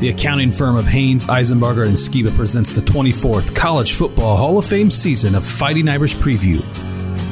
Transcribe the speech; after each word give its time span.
The 0.00 0.08
accounting 0.08 0.50
firm 0.50 0.76
of 0.76 0.86
Haines, 0.86 1.26
Isenbarger, 1.26 1.86
and 1.86 1.94
Skiba 1.94 2.34
presents 2.34 2.72
the 2.72 2.80
24th 2.80 3.54
College 3.54 3.92
Football 3.92 4.38
Hall 4.38 4.56
of 4.56 4.64
Fame 4.64 4.88
season 4.88 5.34
of 5.34 5.44
Fighting 5.44 5.90
Irish 5.90 6.16
Preview. 6.16 6.64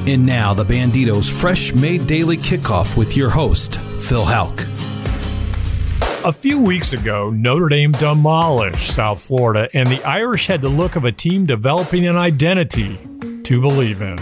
And 0.06 0.26
now, 0.26 0.52
the 0.52 0.64
Banditos 0.64 1.32
Fresh 1.40 1.72
Made 1.74 2.06
Daily 2.06 2.36
Kickoff 2.36 2.94
with 2.94 3.16
your 3.16 3.30
host, 3.30 3.80
Phil 3.80 4.22
Houck. 4.22 4.66
A 6.26 6.32
few 6.32 6.62
weeks 6.62 6.92
ago, 6.92 7.30
Notre 7.30 7.70
Dame 7.70 7.92
demolished 7.92 8.94
South 8.94 9.22
Florida, 9.22 9.70
and 9.72 9.88
the 9.88 10.04
Irish 10.04 10.46
had 10.46 10.60
the 10.60 10.68
look 10.68 10.94
of 10.94 11.06
a 11.06 11.12
team 11.12 11.46
developing 11.46 12.06
an 12.06 12.16
identity 12.16 12.98
to 13.44 13.62
believe 13.62 14.02
in. 14.02 14.18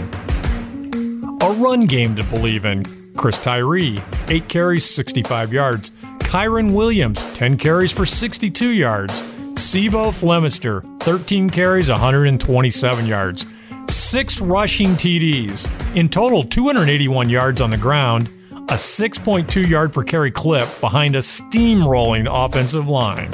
A 1.41 1.51
run 1.51 1.85
game 1.85 2.15
to 2.15 2.23
believe 2.23 2.63
in. 2.63 2.85
Chris 3.17 3.39
Tyree, 3.39 4.01
8 4.29 4.47
carries, 4.47 4.85
65 4.85 5.51
yards. 5.51 5.91
Kyren 6.19 6.73
Williams, 6.73 7.25
10 7.33 7.57
carries 7.57 7.91
for 7.91 8.05
62 8.05 8.73
yards. 8.73 9.21
C'Bo 9.55 10.11
Flemister, 10.11 10.83
13 11.01 11.49
carries, 11.49 11.89
127 11.89 13.05
yards. 13.05 13.45
Six 13.89 14.41
rushing 14.41 14.89
TDs. 14.91 15.67
In 15.95 16.09
total, 16.09 16.43
281 16.43 17.29
yards 17.29 17.61
on 17.61 17.71
the 17.71 17.77
ground, 17.77 18.29
a 18.51 18.73
6.2 18.73 19.67
yard 19.67 19.93
per 19.93 20.03
carry 20.03 20.31
clip 20.31 20.67
behind 20.81 21.15
a 21.15 21.19
steamrolling 21.19 22.27
offensive 22.29 22.87
line. 22.87 23.31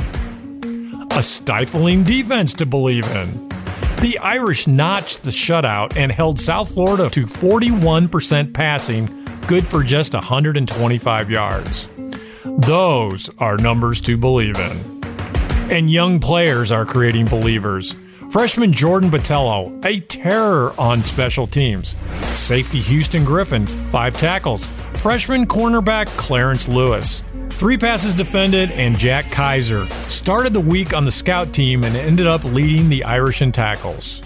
A 1.11 1.23
stifling 1.23 2.03
defense 2.03 2.53
to 2.53 2.65
believe 2.65 3.05
in. 3.11 3.49
The 4.03 4.19
Irish 4.19 4.67
notched 4.67 5.23
the 5.23 5.31
shutout 5.31 5.95
and 5.95 6.11
held 6.11 6.39
South 6.39 6.73
Florida 6.73 7.09
to 7.11 7.25
41% 7.25 8.53
passing, 8.53 9.25
good 9.47 9.67
for 9.67 9.83
just 9.83 10.13
125 10.13 11.29
yards. 11.31 11.87
Those 12.45 13.29
are 13.37 13.55
numbers 13.55 14.01
to 14.01 14.17
believe 14.17 14.57
in. 14.57 15.01
And 15.71 15.89
young 15.89 16.19
players 16.19 16.73
are 16.73 16.85
creating 16.85 17.27
believers. 17.27 17.95
Freshman 18.31 18.73
Jordan 18.73 19.09
Botelho, 19.09 19.83
a 19.85 20.01
terror 20.01 20.73
on 20.77 21.05
special 21.05 21.47
teams. 21.47 21.95
Safety 22.31 22.79
Houston 22.79 23.23
Griffin, 23.23 23.65
five 23.65 24.17
tackles. 24.17 24.65
Freshman 24.65 25.45
cornerback 25.47 26.07
Clarence 26.17 26.67
Lewis. 26.67 27.23
Three 27.51 27.77
passes 27.77 28.13
defended, 28.13 28.71
and 28.71 28.97
Jack 28.97 29.25
Kiser 29.25 29.87
started 30.09 30.51
the 30.51 30.59
week 30.59 30.93
on 30.93 31.05
the 31.05 31.11
scout 31.11 31.53
team 31.53 31.85
and 31.85 31.95
ended 31.95 32.27
up 32.27 32.43
leading 32.43 32.89
the 32.89 33.05
Irish 33.05 33.41
in 33.41 33.53
tackles. 33.53 34.21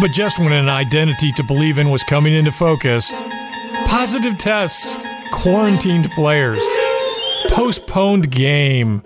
But 0.00 0.12
just 0.12 0.38
when 0.38 0.52
an 0.52 0.70
identity 0.70 1.30
to 1.32 1.44
believe 1.44 1.76
in 1.76 1.90
was 1.90 2.04
coming 2.04 2.32
into 2.32 2.52
focus, 2.52 3.12
positive 3.84 4.38
tests, 4.38 4.96
quarantined 5.30 6.10
players, 6.12 6.62
postponed 7.56 8.30
game, 8.30 9.02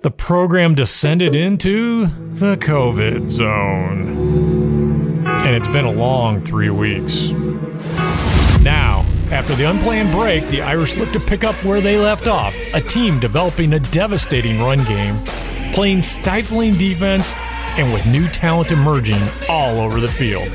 the 0.00 0.10
program 0.10 0.74
descended 0.74 1.34
into 1.34 2.06
the 2.06 2.56
COVID 2.56 3.30
zone. 3.30 5.26
And 5.26 5.54
it's 5.54 5.68
been 5.68 5.84
a 5.84 5.92
long 5.92 6.42
three 6.42 6.70
weeks. 6.70 7.32
Now, 8.62 9.04
after 9.30 9.54
the 9.54 9.68
unplanned 9.68 10.10
break, 10.10 10.48
the 10.48 10.62
Irish 10.62 10.96
look 10.96 11.12
to 11.12 11.20
pick 11.20 11.44
up 11.44 11.54
where 11.66 11.82
they 11.82 11.98
left 11.98 12.28
off, 12.28 12.56
a 12.72 12.80
team 12.80 13.20
developing 13.20 13.74
a 13.74 13.80
devastating 13.80 14.58
run 14.58 14.82
game, 14.84 15.22
playing 15.74 16.00
stifling 16.00 16.78
defense, 16.78 17.34
and 17.76 17.92
with 17.92 18.06
new 18.06 18.26
talent 18.28 18.72
emerging 18.72 19.20
all 19.50 19.78
over 19.78 20.00
the 20.00 20.08
field. 20.08 20.48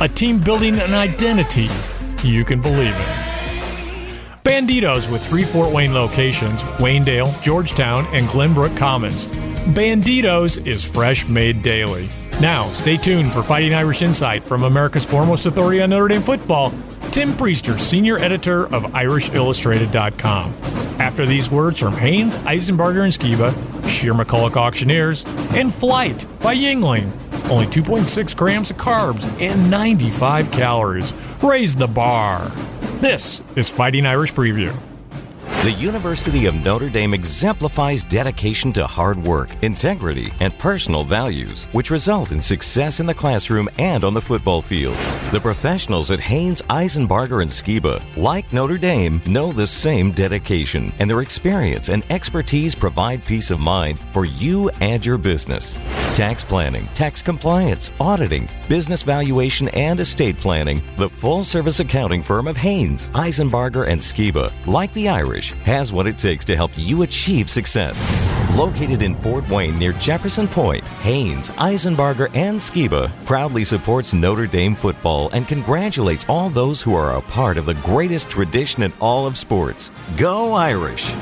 A 0.00 0.08
team 0.08 0.40
building 0.40 0.80
an 0.80 0.94
identity 0.94 1.68
you 2.24 2.44
can 2.44 2.60
believe 2.60 2.92
in. 2.92 3.25
Banditos 4.46 5.10
with 5.10 5.26
three 5.26 5.42
Fort 5.42 5.72
Wayne 5.72 5.92
locations 5.92 6.62
Waynedale, 6.78 7.42
Georgetown, 7.42 8.06
and 8.12 8.28
Glenbrook 8.28 8.76
Commons. 8.76 9.26
Banditos 9.74 10.64
is 10.64 10.84
fresh 10.84 11.26
made 11.26 11.62
daily. 11.62 12.08
Now, 12.40 12.68
stay 12.68 12.96
tuned 12.96 13.32
for 13.32 13.42
Fighting 13.42 13.74
Irish 13.74 14.02
Insight 14.02 14.44
from 14.44 14.62
America's 14.62 15.04
foremost 15.04 15.46
authority 15.46 15.82
on 15.82 15.90
Notre 15.90 16.06
Dame 16.06 16.22
football, 16.22 16.70
Tim 17.10 17.32
Prister, 17.32 17.76
senior 17.76 18.20
editor 18.20 18.66
of 18.72 18.84
IrishIllustrated.com. 18.84 20.54
After 21.00 21.26
these 21.26 21.50
words 21.50 21.80
from 21.80 21.94
Haines, 21.94 22.36
Isenbarger, 22.36 23.02
and 23.02 23.12
Skiba, 23.12 23.88
Shearer 23.88 24.14
McCulloch 24.14 24.54
Auctioneers, 24.54 25.24
and 25.56 25.74
Flight 25.74 26.24
by 26.38 26.54
Yuengling. 26.54 27.10
Only 27.50 27.66
2.6 27.66 28.36
grams 28.36 28.70
of 28.70 28.76
carbs 28.76 29.24
and 29.40 29.68
95 29.72 30.52
calories. 30.52 31.12
Raise 31.42 31.74
the 31.74 31.88
bar. 31.88 32.52
This 33.00 33.42
is 33.56 33.70
Fighting 33.70 34.06
Irish 34.06 34.32
Preview. 34.32 34.74
The 35.62 35.72
University 35.72 36.46
of 36.46 36.54
Notre 36.54 36.88
Dame 36.88 37.12
exemplifies 37.12 38.04
dedication 38.04 38.72
to 38.74 38.86
hard 38.86 39.20
work, 39.26 39.50
integrity, 39.64 40.32
and 40.38 40.56
personal 40.58 41.02
values, 41.02 41.64
which 41.72 41.90
result 41.90 42.30
in 42.30 42.40
success 42.40 43.00
in 43.00 43.06
the 43.06 43.14
classroom 43.14 43.68
and 43.78 44.04
on 44.04 44.14
the 44.14 44.20
football 44.20 44.62
field. 44.62 44.96
The 45.32 45.40
professionals 45.40 46.12
at 46.12 46.20
Haines, 46.20 46.62
Isenbarger, 46.62 47.42
and 47.42 47.50
Skiba, 47.50 48.00
like 48.16 48.52
Notre 48.52 48.78
Dame, 48.78 49.20
know 49.26 49.50
the 49.50 49.66
same 49.66 50.12
dedication, 50.12 50.92
and 51.00 51.10
their 51.10 51.22
experience 51.22 51.88
and 51.88 52.04
expertise 52.10 52.76
provide 52.76 53.24
peace 53.24 53.50
of 53.50 53.58
mind 53.58 53.98
for 54.12 54.24
you 54.24 54.68
and 54.80 55.04
your 55.04 55.18
business. 55.18 55.74
Tax 56.14 56.44
planning, 56.44 56.86
tax 56.94 57.22
compliance, 57.22 57.90
auditing, 57.98 58.48
business 58.68 59.02
valuation, 59.02 59.68
and 59.70 59.98
estate 59.98 60.38
planning, 60.38 60.80
the 60.96 61.10
full 61.10 61.42
service 61.42 61.80
accounting 61.80 62.22
firm 62.22 62.46
of 62.46 62.56
Haines, 62.56 63.10
Isenbarger, 63.10 63.88
and 63.88 64.00
Skiba, 64.00 64.52
like 64.66 64.92
the 64.92 65.08
Irish, 65.08 65.45
has 65.52 65.92
what 65.92 66.06
it 66.06 66.18
takes 66.18 66.44
to 66.46 66.56
help 66.56 66.70
you 66.76 67.02
achieve 67.02 67.50
success. 67.50 67.96
Located 68.56 69.02
in 69.02 69.14
Fort 69.14 69.48
Wayne 69.48 69.78
near 69.78 69.92
Jefferson 69.92 70.48
Point, 70.48 70.82
Haines, 71.00 71.50
Isenbarger, 71.50 72.30
and 72.34 72.58
Skiba 72.58 73.10
proudly 73.26 73.64
supports 73.64 74.14
Notre 74.14 74.46
Dame 74.46 74.74
football 74.74 75.28
and 75.32 75.46
congratulates 75.46 76.24
all 76.28 76.48
those 76.48 76.80
who 76.80 76.94
are 76.94 77.16
a 77.16 77.22
part 77.22 77.58
of 77.58 77.66
the 77.66 77.74
greatest 77.74 78.30
tradition 78.30 78.82
in 78.82 78.92
all 79.00 79.26
of 79.26 79.36
sports. 79.36 79.90
Go 80.16 80.52
Irish! 80.54 81.12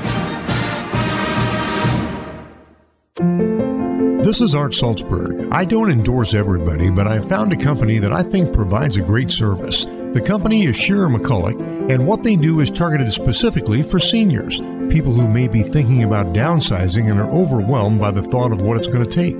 This 4.25 4.41
is 4.41 4.55
Art 4.55 4.73
Salzburg. 4.73 5.49
I 5.51 5.65
don't 5.65 5.91
endorse 5.91 6.33
everybody, 6.33 6.89
but 6.89 7.05
I 7.05 7.19
found 7.19 7.53
a 7.53 7.55
company 7.55 7.99
that 7.99 8.11
I 8.11 8.23
think 8.23 8.53
provides 8.53 8.97
a 8.97 9.01
great 9.01 9.29
service. 9.29 9.85
The 9.85 10.23
company 10.25 10.65
is 10.65 10.75
Shearer 10.75 11.09
McCulloch, 11.09 11.64
and 11.89 12.07
what 12.07 12.23
they 12.23 12.35
do 12.35 12.61
is 12.61 12.71
targeted 12.71 13.13
specifically 13.13 13.83
for 13.83 13.99
seniors, 13.99 14.59
people 14.89 15.13
who 15.13 15.27
may 15.27 15.47
be 15.47 15.61
thinking 15.61 16.03
about 16.03 16.33
downsizing 16.33 17.09
and 17.11 17.19
are 17.19 17.29
overwhelmed 17.29 17.99
by 17.99 18.11
the 18.11 18.23
thought 18.23 18.51
of 18.51 18.61
what 18.61 18.77
it's 18.77 18.87
going 18.87 19.03
to 19.03 19.09
take. 19.09 19.35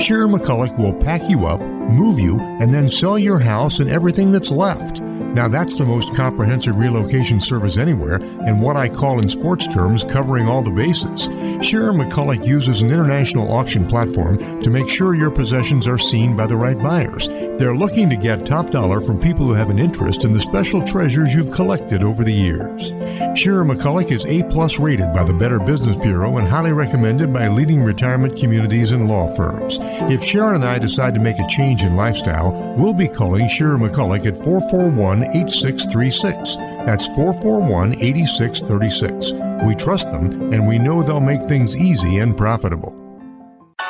Shearer 0.00 0.26
McCulloch 0.26 0.76
will 0.78 0.94
pack 0.94 1.22
you 1.28 1.46
up, 1.46 1.60
move 1.90 2.18
you, 2.18 2.38
and 2.40 2.72
then 2.72 2.88
sell 2.88 3.18
your 3.18 3.38
house 3.38 3.80
and 3.80 3.90
everything 3.90 4.32
that's 4.32 4.50
left. 4.50 5.00
Now, 5.36 5.48
that's 5.48 5.76
the 5.76 5.84
most 5.84 6.14
comprehensive 6.14 6.78
relocation 6.78 7.40
service 7.40 7.76
anywhere, 7.76 8.14
and 8.14 8.62
what 8.62 8.76
I 8.76 8.88
call 8.88 9.20
in 9.20 9.28
sports 9.28 9.68
terms 9.68 10.02
covering 10.02 10.48
all 10.48 10.62
the 10.62 10.70
bases. 10.70 11.24
Shearer 11.62 11.92
McCulloch 11.92 12.46
uses 12.46 12.80
an 12.80 12.90
international 12.90 13.52
auction 13.52 13.86
platform 13.86 14.62
to 14.62 14.70
make 14.70 14.88
sure 14.88 15.14
your 15.14 15.30
possessions 15.30 15.86
are 15.86 15.98
seen 15.98 16.36
by 16.36 16.46
the 16.46 16.56
right 16.56 16.78
buyers. 16.78 17.28
They're 17.58 17.76
looking 17.76 18.08
to 18.08 18.16
get 18.16 18.46
top 18.46 18.70
dollar 18.70 19.02
from 19.02 19.20
people 19.20 19.44
who 19.46 19.52
have 19.52 19.68
an 19.68 19.78
interest 19.78 20.24
in 20.24 20.32
the 20.32 20.40
special 20.40 20.82
treasures 20.82 21.34
you've 21.34 21.52
collected 21.52 22.02
over 22.02 22.24
the 22.24 22.32
years. 22.32 22.92
Shearer 23.38 23.64
McCulloch 23.64 24.10
is 24.10 24.24
A 24.24 24.42
plus 24.44 24.78
rated 24.78 25.12
by 25.12 25.24
the 25.24 25.34
Better 25.34 25.58
Business 25.58 25.96
Bureau 25.96 26.38
and 26.38 26.48
highly 26.48 26.72
recommended 26.72 27.30
by 27.30 27.48
leading 27.48 27.82
retirement 27.82 28.38
communities 28.38 28.92
and 28.92 29.06
law 29.06 29.26
firms. 29.36 29.78
If 30.10 30.22
Sharon 30.24 30.56
and 30.56 30.64
I 30.64 30.78
decide 30.78 31.12
to 31.14 31.20
make 31.20 31.38
a 31.38 31.46
change 31.46 31.75
in 31.82 31.96
lifestyle, 31.96 32.52
we'll 32.76 32.94
be 32.94 33.08
calling 33.08 33.48
Shearer 33.48 33.78
McCulloch 33.78 34.26
at 34.26 34.42
441 34.44 35.24
8636. 35.24 36.56
That's 36.86 37.06
441 37.08 37.94
8636. 37.94 39.32
We 39.66 39.74
trust 39.74 40.10
them 40.10 40.52
and 40.52 40.66
we 40.66 40.78
know 40.78 41.02
they'll 41.02 41.20
make 41.20 41.48
things 41.48 41.76
easy 41.76 42.18
and 42.18 42.36
profitable. 42.36 43.02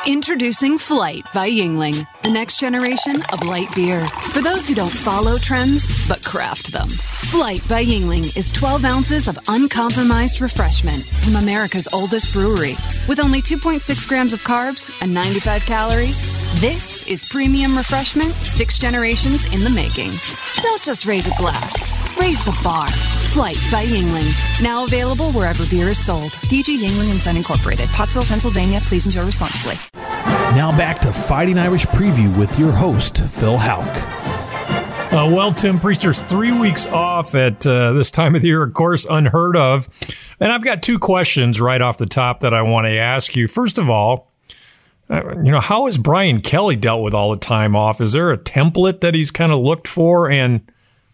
Introducing 0.05 0.77
Flight 0.77 1.25
by 1.33 1.49
Yuengling, 1.49 2.05
the 2.23 2.29
next 2.29 2.59
generation 2.59 3.21
of 3.33 3.43
light 3.43 3.73
beer. 3.75 4.05
For 4.31 4.41
those 4.41 4.67
who 4.67 4.73
don't 4.73 4.89
follow 4.89 5.37
trends, 5.37 6.07
but 6.07 6.23
craft 6.23 6.71
them. 6.71 6.87
Flight 6.87 7.67
by 7.67 7.83
Yuengling 7.83 8.35
is 8.37 8.51
12 8.51 8.85
ounces 8.85 9.27
of 9.27 9.37
uncompromised 9.49 10.39
refreshment 10.39 11.03
from 11.03 11.35
America's 11.35 11.89
oldest 11.91 12.31
brewery. 12.31 12.75
With 13.09 13.19
only 13.19 13.41
2.6 13.41 14.07
grams 14.07 14.31
of 14.31 14.39
carbs 14.41 14.97
and 15.01 15.13
95 15.13 15.65
calories, 15.65 16.46
this 16.59 17.05
is 17.07 17.27
premium 17.29 17.77
refreshment 17.77 18.33
six 18.35 18.79
generations 18.79 19.45
in 19.53 19.63
the 19.63 19.69
making. 19.69 20.09
Don't 20.63 20.81
just 20.81 21.05
raise 21.05 21.27
a 21.27 21.37
glass, 21.37 21.93
raise 22.17 22.43
the 22.45 22.59
bar. 22.63 22.87
Flight 22.87 23.57
by 23.71 23.85
Yuengling. 23.85 24.63
Now 24.63 24.85
available 24.85 25.31
wherever 25.31 25.65
beer 25.67 25.87
is 25.87 26.03
sold. 26.03 26.31
DG 26.49 26.79
Yuengling 26.79 27.11
and 27.11 27.19
Son 27.19 27.37
Incorporated, 27.37 27.87
Pottsville, 27.89 28.23
Pennsylvania. 28.23 28.79
Please 28.83 29.05
enjoy 29.05 29.23
responsibly. 29.23 29.75
Now 29.93 30.75
back 30.75 30.99
to 31.01 31.13
Fighting 31.13 31.59
Irish 31.59 31.85
Preview 31.87 32.35
with 32.35 32.57
your 32.57 32.71
host, 32.71 33.23
Phil 33.23 33.57
Houck. 33.57 33.95
Uh, 35.13 35.29
well, 35.31 35.53
Tim 35.53 35.79
Prister's 35.79 36.21
three 36.21 36.57
weeks 36.57 36.87
off 36.87 37.35
at 37.35 37.65
uh, 37.67 37.93
this 37.93 38.09
time 38.09 38.35
of 38.35 38.41
the 38.41 38.47
year, 38.47 38.63
of 38.63 38.73
course, 38.73 39.05
unheard 39.09 39.55
of. 39.55 39.87
And 40.39 40.51
I've 40.51 40.63
got 40.63 40.81
two 40.81 40.97
questions 40.97 41.61
right 41.61 41.81
off 41.81 41.99
the 41.99 42.07
top 42.07 42.39
that 42.39 42.53
I 42.53 42.63
want 42.63 42.87
to 42.87 42.97
ask 42.97 43.35
you. 43.35 43.47
First 43.47 43.77
of 43.77 43.89
all, 43.89 44.31
you 45.09 45.51
know, 45.51 45.59
how 45.59 45.85
has 45.85 45.97
Brian 45.97 46.41
Kelly 46.41 46.75
dealt 46.75 47.01
with 47.01 47.13
all 47.13 47.31
the 47.31 47.39
time 47.39 47.75
off? 47.75 48.01
Is 48.01 48.13
there 48.13 48.31
a 48.31 48.37
template 48.37 49.01
that 49.01 49.15
he's 49.15 49.31
kind 49.31 49.51
of 49.51 49.59
looked 49.59 49.87
for? 49.87 50.29
And, 50.29 50.61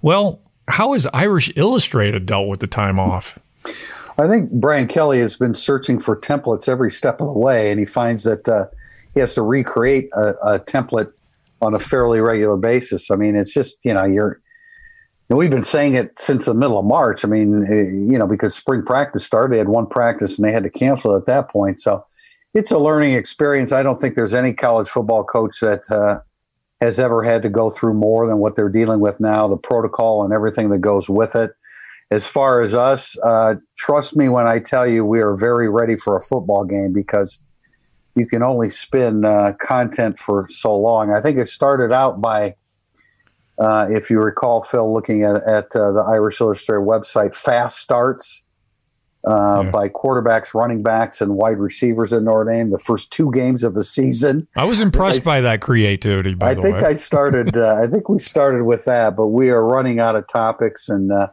well, 0.02 0.40
how 0.68 0.94
has 0.94 1.08
Irish 1.14 1.52
Illustrated 1.56 2.26
dealt 2.26 2.48
with 2.48 2.60
the 2.60 2.68
time 2.68 3.00
off? 3.00 3.38
I 4.18 4.28
think 4.28 4.52
Brian 4.52 4.88
Kelly 4.88 5.20
has 5.20 5.38
been 5.38 5.56
searching 5.56 6.00
for 6.00 6.16
templates 6.16 6.70
every 6.70 6.92
step 6.92 7.20
of 7.20 7.28
the 7.28 7.34
way, 7.34 7.72
and 7.72 7.80
he 7.80 7.86
finds 7.86 8.24
that 8.24 8.48
uh, 8.48 8.68
he 9.14 9.20
has 9.20 9.36
to 9.36 9.42
recreate 9.42 10.10
a, 10.14 10.34
a 10.44 10.60
template 10.60 11.12
on 11.62 11.74
a 11.74 11.80
fairly 11.80 12.20
regular 12.20 12.58
basis. 12.58 13.10
I 13.10 13.16
mean, 13.16 13.36
it's 13.36 13.54
just 13.54 13.80
you 13.84 13.94
know 13.94 14.04
you're. 14.04 14.40
and 15.30 15.38
we've 15.38 15.50
been 15.50 15.64
saying 15.64 15.96
it 15.96 16.18
since 16.20 16.46
the 16.46 16.54
middle 16.54 16.78
of 16.78 16.86
March. 16.86 17.26
I 17.26 17.28
mean, 17.28 17.64
eh, 17.64 17.90
you 18.12 18.20
know, 18.20 18.28
because 18.28 18.54
spring 18.56 18.84
practice 18.84 19.26
started, 19.26 19.54
they 19.54 19.58
had 19.58 19.70
one 19.70 19.88
practice 19.88 20.38
and 20.38 20.48
they 20.48 20.52
had 20.52 20.64
to 20.64 20.70
cancel 20.70 21.16
at 21.16 21.26
that 21.26 21.50
point. 21.50 21.80
So 21.80 22.06
it's 22.54 22.72
a 22.72 22.78
learning 22.78 23.14
experience. 23.14 23.72
I 23.72 23.84
don't 23.84 24.00
think 24.00 24.16
there's 24.16 24.34
any 24.34 24.54
college 24.54 24.88
football 24.88 25.24
coach 25.24 25.60
that 25.62 25.90
uh, 25.90 26.20
has 26.82 27.00
ever 27.00 27.24
had 27.24 27.42
to 27.44 27.50
go 27.50 27.70
through 27.70 27.94
more 27.94 28.28
than 28.28 28.38
what 28.38 28.56
they're 28.56 28.70
dealing 28.70 29.00
with 29.00 29.20
now, 29.20 29.48
the 29.48 29.58
protocol 29.58 30.24
and 30.24 30.34
everything 30.34 30.70
that 30.70 30.80
goes 30.80 31.10
with 31.10 31.36
it. 31.36 31.52
As 32.12 32.28
far 32.28 32.62
as 32.62 32.76
us, 32.76 33.18
uh, 33.24 33.56
trust 33.76 34.16
me 34.16 34.30
when 34.30 34.48
I 34.48 34.60
tell 34.60 34.86
you 34.86 35.04
we 35.04 35.20
are 35.22 35.36
very 35.36 35.68
ready 35.68 35.96
for 35.96 36.16
a 36.16 36.22
football 36.22 36.64
game 36.64 36.94
because 36.94 37.42
you 38.16 38.28
can 38.28 38.44
only 38.44 38.70
spin 38.70 39.26
uh, 39.26 39.54
content 39.60 40.20
for 40.20 40.46
so 40.48 40.78
long. 40.78 41.12
I 41.12 41.22
think 41.22 41.40
it 41.40 41.48
started 41.48 41.92
out 41.92 42.22
by, 42.22 42.54
uh, 43.58 43.88
if 43.90 44.12
you 44.12 44.20
recall, 44.20 44.62
Phil, 44.62 44.94
looking 44.94 45.24
at, 45.24 45.38
at 45.48 45.76
uh, 45.76 45.92
the 45.92 46.02
Irish 46.08 46.40
Illustrated 46.40 46.86
website, 46.86 47.34
fast 47.34 47.80
starts 47.80 48.46
uh, 49.26 49.62
yeah. 49.64 49.72
by 49.72 49.90
quarterbacks, 49.90 50.54
running 50.54 50.84
backs, 50.84 51.22
and 51.22 51.36
wide 51.36 51.58
receivers 51.58 52.12
in 52.12 52.26
Notre 52.26 52.52
Dame. 52.52 52.72
The 52.72 52.80
first 52.80 53.12
two 53.12 53.32
games 53.32 53.64
of 53.64 53.74
the 53.74 53.84
season. 53.84 54.48
I 54.56 54.66
was 54.66 54.82
impressed 54.82 55.22
I, 55.22 55.26
by 55.26 55.42
that 55.42 55.62
creativity. 55.62 56.36
By 56.36 56.52
I 56.52 56.54
the 56.56 56.62
think 56.62 56.76
way, 56.78 56.84
I 56.86 56.96
started. 56.96 57.54
Uh, 57.64 57.82
I 57.82 57.88
think 57.88 58.10
we 58.10 58.18
started 58.18 58.64
with 58.64 58.86
that, 58.86 59.16
but 59.16 59.28
we 59.28 59.50
are 59.50 59.64
running 59.64 60.00
out 60.00 60.16
of 60.16 60.28
topics 60.28 60.90
and 60.90 61.12
uh, 61.12 61.28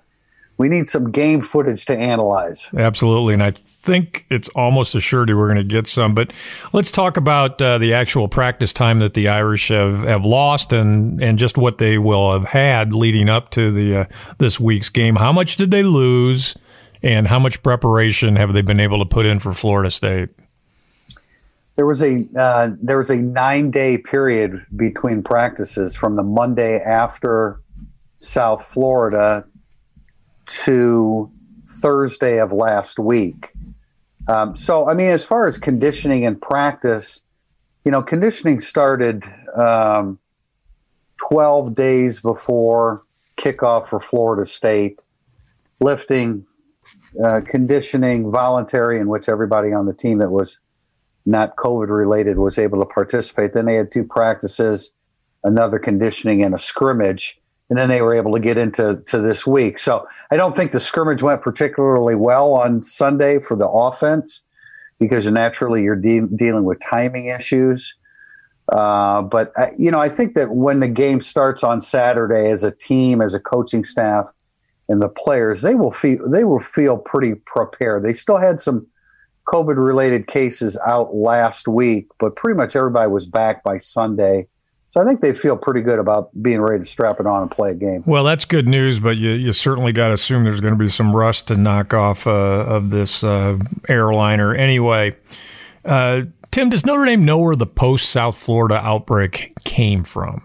we 0.61 0.69
need 0.69 0.91
some 0.91 1.11
game 1.11 1.41
footage 1.41 1.87
to 1.87 1.97
analyze. 1.97 2.69
Absolutely, 2.77 3.33
and 3.33 3.43
I 3.43 3.49
think 3.49 4.27
it's 4.29 4.51
almost 4.51 4.95
assured 4.95 5.31
we're 5.31 5.47
going 5.47 5.57
to 5.57 5.65
get 5.65 5.87
some. 5.87 6.15
But 6.15 6.35
let's 6.75 6.91
talk 6.91 7.17
about 7.17 7.63
uh, 7.63 7.79
the 7.79 7.95
actual 7.95 8.29
practice 8.29 8.75
time 8.75 8.99
that 8.99 9.15
the 9.15 9.29
Irish 9.29 9.69
have, 9.69 10.03
have 10.03 10.27
lost, 10.27 10.75
and 10.75 11.23
and 11.23 11.39
just 11.39 11.57
what 11.57 11.79
they 11.79 11.97
will 11.97 12.35
have 12.35 12.45
had 12.45 12.93
leading 12.93 13.31
up 13.31 13.49
to 13.53 13.73
the 13.73 14.01
uh, 14.01 14.05
this 14.37 14.61
week's 14.61 14.91
game. 14.91 15.17
How 15.17 15.33
much 15.33 15.57
did 15.57 15.71
they 15.71 15.83
lose, 15.83 16.55
and 17.03 17.27
how 17.27 17.39
much 17.39 17.63
preparation 17.63 18.37
have 18.37 18.53
they 18.53 18.63
been 18.63 18.81
able 18.81 18.99
to 18.99 19.05
put 19.05 19.27
in 19.27 19.39
for 19.39 19.53
Florida 19.53 19.91
State? 19.91 20.31
There 21.77 21.87
was 21.87 22.03
a 22.03 22.27
uh, 22.37 22.71
there 22.83 22.99
was 22.99 23.11
a 23.11 23.17
nine 23.17 23.71
day 23.71 23.97
period 23.99 24.65
between 24.77 25.23
practices 25.23 25.97
from 25.97 26.17
the 26.17 26.23
Monday 26.23 26.79
after 26.79 27.61
South 28.17 28.65
Florida 28.67 29.45
to 30.47 31.31
Thursday 31.67 32.39
of 32.39 32.53
last 32.53 32.99
week. 32.99 33.51
Um, 34.29 34.55
so, 34.55 34.89
I 34.89 34.95
mean, 34.95 35.11
as 35.11 35.25
far 35.25 35.47
as 35.47 35.59
conditioning 35.59 36.27
and 36.27 36.41
practice, 36.41 37.23
you 37.85 37.91
know, 37.91 38.03
conditioning 38.03 38.61
started 38.61 39.25
um, 39.55 40.19
12 41.29 41.75
days 41.75 42.21
before 42.21 43.03
kickoff 43.39 43.87
for 43.87 44.01
Florida 44.01 44.45
State, 44.45 45.07
lifting, 45.81 46.47
uh, 47.25 47.41
conditioning, 47.47 48.31
voluntary, 48.31 48.99
in 48.99 49.09
which 49.09 49.29
everybody 49.29 49.73
on 49.73 49.87
the 49.87 49.95
team 49.95 50.19
that 50.19 50.31
was 50.31 50.61
not 51.27 51.57
COVID 51.57 51.89
related 51.89 52.39
was 52.39 52.59
able 52.59 52.79
to 52.81 52.87
participate. 52.87 53.53
Then 53.53 53.67
they 53.67 53.75
had 53.75 53.93
two 53.93 54.05
practices, 54.05 54.95
another 55.45 55.79
conditioning, 55.79 56.43
and 56.43 56.55
a 56.55 56.59
scrimmage 56.59 57.41
and 57.71 57.79
then 57.79 57.89
they 57.89 58.03
were 58.03 58.15
able 58.15 58.33
to 58.33 58.41
get 58.41 58.59
into 58.59 59.01
to 59.07 59.19
this 59.19 59.47
week. 59.47 59.79
So 59.79 60.07
I 60.31 60.37
don't 60.37 60.55
think 60.55 60.73
the 60.73 60.81
scrimmage 60.81 61.23
went 61.23 61.41
particularly 61.41 62.17
well 62.17 62.53
on 62.53 62.83
Sunday 62.83 63.39
for 63.39 63.57
the 63.57 63.69
offense 63.69 64.45
because 64.99 65.25
naturally 65.31 65.83
you're 65.83 65.97
de- 65.97 66.27
dealing 66.27 66.65
with 66.65 66.81
timing 66.81 67.27
issues. 67.27 67.95
Uh, 68.71 69.23
but 69.23 69.53
uh, 69.57 69.69
you 69.79 69.91
know, 69.91 70.01
I 70.01 70.09
think 70.09 70.35
that 70.35 70.51
when 70.51 70.81
the 70.81 70.89
game 70.89 71.21
starts 71.21 71.63
on 71.63 71.81
Saturday, 71.81 72.51
as 72.51 72.65
a 72.65 72.73
team, 72.73 73.23
as 73.23 73.35
a 73.35 73.41
coaching 73.41 73.85
staff, 73.85 74.27
and 74.91 75.01
the 75.01 75.09
players, 75.09 75.63
they 75.63 75.75
will 75.75 75.93
feel 75.93 76.29
they 76.29 76.45
will 76.45 76.61
feel 76.61 76.99
pretty 76.99 77.35
prepared. 77.35 78.05
They 78.05 78.13
still 78.13 78.39
had 78.39 78.61
some 78.61 78.87
COVID 79.49 79.77
related 79.77 80.27
cases 80.27 80.79
out 80.87 81.15
last 81.15 81.67
week, 81.67 82.09
but 82.19 82.37
pretty 82.37 82.57
much 82.57 82.77
everybody 82.77 83.11
was 83.11 83.27
back 83.27 83.65
by 83.65 83.79
Sunday 83.79 84.47
so 84.91 85.01
I 85.01 85.05
think 85.05 85.21
they 85.21 85.33
feel 85.33 85.57
pretty 85.57 85.83
good 85.83 86.01
about 86.01 86.31
being 86.43 86.61
ready 86.61 86.83
to 86.83 86.85
strap 86.85 87.21
it 87.21 87.27
on 87.27 87.43
and 87.43 87.51
play 87.51 87.71
a 87.71 87.75
game. 87.75 88.03
Well, 88.07 88.25
that's 88.25 88.45
good 88.45 88.67
news, 88.67 88.99
but 88.99 89.17
you, 89.17 89.31
you 89.31 89.53
certainly 89.53 89.93
got 89.93 90.09
to 90.09 90.15
assume 90.15 90.43
there's 90.43 90.61
going 90.61 90.75
to 90.75 90.79
be 90.79 90.89
some 90.89 91.15
rust 91.15 91.47
to 91.49 91.57
knock 91.57 91.95
off 91.95 92.27
uh, 92.27 92.31
of 92.31 92.91
this 92.91 93.23
uh, 93.23 93.57
airliner. 93.89 94.53
Anyway, 94.53 95.17
uh, 95.85 96.23
Tim, 96.51 96.71
does 96.71 96.85
Notre 96.85 97.05
Dame 97.05 97.25
know 97.25 97.39
where 97.39 97.55
the 97.55 97.69
post 97.69 98.11
South 98.11 98.37
Florida 98.37 98.85
outbreak 98.85 99.55
came 99.63 100.03
from? 100.03 100.43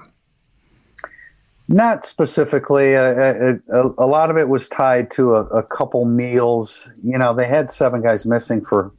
Not 1.68 2.06
specifically. 2.06 2.96
Uh, 2.96 3.56
a, 3.70 3.84
a, 3.98 4.06
lot 4.06 4.30
of 4.30 4.38
it 4.38 4.50
was 4.50 4.70
tied 4.70 5.10
to 5.12 5.36
a, 5.36 5.46
a 5.46 5.64
couple 5.64 6.06
meals. 6.06 6.90
You 7.04 7.18
know, 7.18 7.34
they 7.34 7.48
had 7.48 7.72
seven 7.72 8.04
guys 8.04 8.26
missing 8.26 8.64
for 8.64 8.92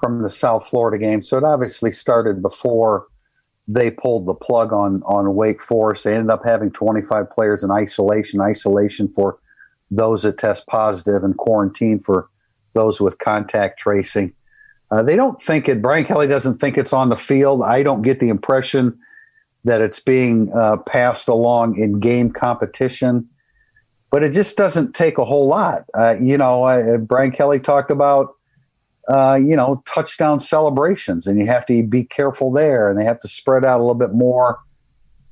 from 0.00 0.22
the 0.22 0.30
South 0.30 0.68
Florida 0.68 0.96
game, 0.96 1.24
so 1.24 1.38
it 1.38 1.44
obviously 1.44 1.90
started 1.90 2.40
before 2.40 3.08
they 3.66 3.90
pulled 3.90 4.26
the 4.26 4.34
plug 4.34 4.72
on 4.72 5.02
on 5.06 5.34
Wake 5.34 5.60
Forest. 5.60 6.04
They 6.04 6.14
ended 6.14 6.30
up 6.30 6.44
having 6.44 6.70
25 6.70 7.30
players 7.30 7.64
in 7.64 7.72
isolation, 7.72 8.40
isolation 8.40 9.08
for 9.12 9.40
those 9.90 10.22
that 10.22 10.38
test 10.38 10.68
positive, 10.68 11.24
and 11.24 11.36
quarantine 11.36 12.00
for 12.00 12.28
those 12.74 13.00
with 13.00 13.18
contact 13.18 13.80
tracing. 13.80 14.32
Uh, 14.92 15.02
they 15.02 15.16
don't 15.16 15.42
think 15.42 15.68
it. 15.68 15.82
Brian 15.82 16.04
Kelly 16.04 16.28
doesn't 16.28 16.58
think 16.58 16.78
it's 16.78 16.92
on 16.92 17.08
the 17.08 17.16
field. 17.16 17.62
I 17.64 17.82
don't 17.82 18.02
get 18.02 18.20
the 18.20 18.28
impression 18.28 18.98
that 19.68 19.80
it's 19.80 20.00
being 20.00 20.52
uh, 20.52 20.78
passed 20.78 21.28
along 21.28 21.78
in 21.78 22.00
game 22.00 22.30
competition, 22.30 23.28
but 24.10 24.22
it 24.22 24.32
just 24.32 24.56
doesn't 24.56 24.94
take 24.94 25.18
a 25.18 25.24
whole 25.24 25.46
lot. 25.46 25.84
Uh, 25.94 26.16
you 26.20 26.36
know, 26.36 26.64
uh, 26.64 26.96
Brian 26.96 27.30
Kelly 27.30 27.60
talked 27.60 27.90
about 27.90 28.34
uh, 29.08 29.38
you 29.42 29.56
know, 29.56 29.82
touchdown 29.86 30.38
celebrations, 30.38 31.26
and 31.26 31.38
you 31.38 31.46
have 31.46 31.64
to 31.64 31.82
be 31.82 32.04
careful 32.04 32.52
there, 32.52 32.90
and 32.90 32.98
they 32.98 33.04
have 33.04 33.18
to 33.20 33.28
spread 33.28 33.64
out 33.64 33.80
a 33.80 33.82
little 33.82 33.94
bit 33.94 34.12
more 34.12 34.58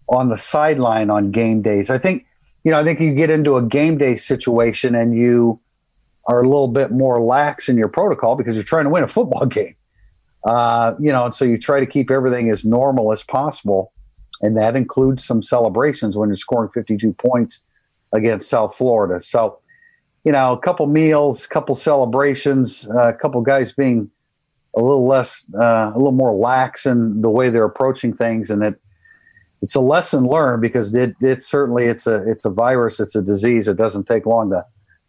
on 0.08 0.28
the 0.28 0.38
sideline 0.38 1.10
on 1.10 1.30
game 1.30 1.62
days. 1.62 1.90
I 1.90 1.98
think, 1.98 2.24
you 2.64 2.70
know, 2.70 2.80
I 2.80 2.84
think 2.84 3.00
you 3.00 3.14
get 3.14 3.28
into 3.28 3.56
a 3.56 3.62
game 3.62 3.98
day 3.98 4.16
situation 4.16 4.94
and 4.94 5.16
you 5.16 5.60
are 6.26 6.40
a 6.40 6.48
little 6.48 6.68
bit 6.68 6.90
more 6.90 7.20
lax 7.20 7.68
in 7.68 7.76
your 7.76 7.88
protocol 7.88 8.36
because 8.36 8.54
you're 8.54 8.64
trying 8.64 8.84
to 8.84 8.90
win 8.90 9.02
a 9.02 9.08
football 9.08 9.46
game. 9.46 9.74
Uh, 10.44 10.94
you 11.00 11.10
know, 11.10 11.24
and 11.24 11.34
so 11.34 11.44
you 11.44 11.58
try 11.58 11.80
to 11.80 11.86
keep 11.86 12.10
everything 12.10 12.50
as 12.50 12.64
normal 12.64 13.12
as 13.12 13.22
possible, 13.22 13.92
and 14.42 14.56
that 14.56 14.76
includes 14.76 15.24
some 15.24 15.42
celebrations 15.42 16.16
when 16.16 16.28
you're 16.28 16.36
scoring 16.36 16.70
52 16.72 17.12
points 17.14 17.64
against 18.12 18.48
South 18.48 18.74
Florida. 18.74 19.20
So 19.20 19.60
you 20.26 20.32
know, 20.32 20.52
a 20.52 20.58
couple 20.58 20.88
meals, 20.88 21.46
a 21.46 21.48
couple 21.48 21.76
celebrations, 21.76 22.90
uh, 22.90 23.10
a 23.10 23.12
couple 23.12 23.40
guys 23.42 23.70
being 23.72 24.10
a 24.74 24.80
little 24.80 25.06
less, 25.06 25.46
uh, 25.54 25.92
a 25.94 25.96
little 25.96 26.10
more 26.10 26.34
lax 26.34 26.84
in 26.84 27.22
the 27.22 27.30
way 27.30 27.48
they're 27.48 27.64
approaching 27.64 28.12
things, 28.12 28.50
and 28.50 28.64
it 28.64 28.74
it's 29.62 29.76
a 29.76 29.80
lesson 29.80 30.24
learned 30.24 30.62
because 30.62 30.92
it 30.96 31.14
it 31.20 31.42
certainly 31.42 31.84
it's 31.84 32.08
a 32.08 32.28
it's 32.28 32.44
a 32.44 32.50
virus, 32.50 32.98
it's 32.98 33.14
a 33.14 33.22
disease. 33.22 33.68
It 33.68 33.76
doesn't 33.76 34.08
take 34.08 34.26
long 34.26 34.50
to 34.50 34.66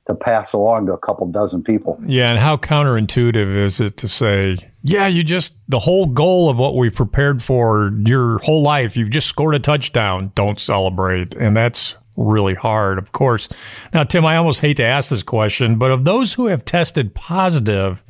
to 0.07 0.15
pass 0.15 0.53
along 0.53 0.87
to 0.87 0.93
a 0.93 0.97
couple 0.97 1.27
dozen 1.27 1.63
people. 1.63 2.01
Yeah, 2.05 2.29
and 2.29 2.39
how 2.39 2.57
counterintuitive 2.57 3.55
is 3.55 3.79
it 3.79 3.97
to 3.97 4.07
say, 4.07 4.57
yeah, 4.81 5.07
you 5.07 5.23
just 5.23 5.57
the 5.69 5.79
whole 5.79 6.07
goal 6.07 6.49
of 6.49 6.57
what 6.57 6.75
we 6.75 6.89
prepared 6.89 7.43
for 7.43 7.91
your 8.05 8.39
whole 8.39 8.63
life, 8.63 8.97
you've 8.97 9.09
just 9.09 9.27
scored 9.27 9.53
a 9.55 9.59
touchdown, 9.59 10.31
don't 10.33 10.59
celebrate, 10.59 11.35
and 11.35 11.55
that's 11.55 11.95
really 12.15 12.55
hard, 12.55 12.97
of 12.97 13.11
course. 13.11 13.49
Now, 13.93 14.03
Tim, 14.03 14.25
I 14.25 14.37
almost 14.37 14.61
hate 14.61 14.77
to 14.77 14.83
ask 14.83 15.09
this 15.09 15.23
question, 15.23 15.77
but 15.77 15.91
of 15.91 16.05
those 16.05 16.33
who 16.33 16.47
have 16.47 16.65
tested 16.65 17.13
positive, 17.13 18.03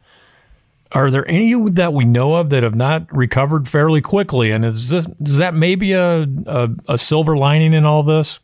are 0.92 1.12
there 1.12 1.28
any 1.28 1.54
that 1.72 1.94
we 1.94 2.06
know 2.06 2.36
of 2.36 2.52
that 2.52 2.64
have 2.64 2.76
not 2.76 3.14
recovered 3.14 3.68
fairly 3.68 4.02
quickly? 4.02 4.52
And 4.52 4.64
is 4.64 4.90
this 4.90 5.08
is 5.26 5.38
that 5.38 5.54
maybe 5.54 5.94
a, 5.94 6.28
a, 6.46 6.70
a 6.88 6.98
silver 6.98 7.36
lining 7.36 7.74
in 7.74 7.86
all 7.86 8.04
this? 8.04 8.40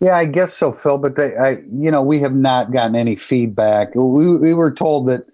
Yeah, 0.00 0.16
I 0.16 0.26
guess 0.26 0.52
so, 0.52 0.72
Phil. 0.72 0.98
But 0.98 1.16
they, 1.16 1.36
I, 1.36 1.62
you 1.72 1.90
know, 1.90 2.02
we 2.02 2.20
have 2.20 2.34
not 2.34 2.70
gotten 2.72 2.96
any 2.96 3.16
feedback. 3.16 3.94
We, 3.94 4.36
we 4.36 4.52
were 4.54 4.72
told 4.72 5.06
that 5.08 5.26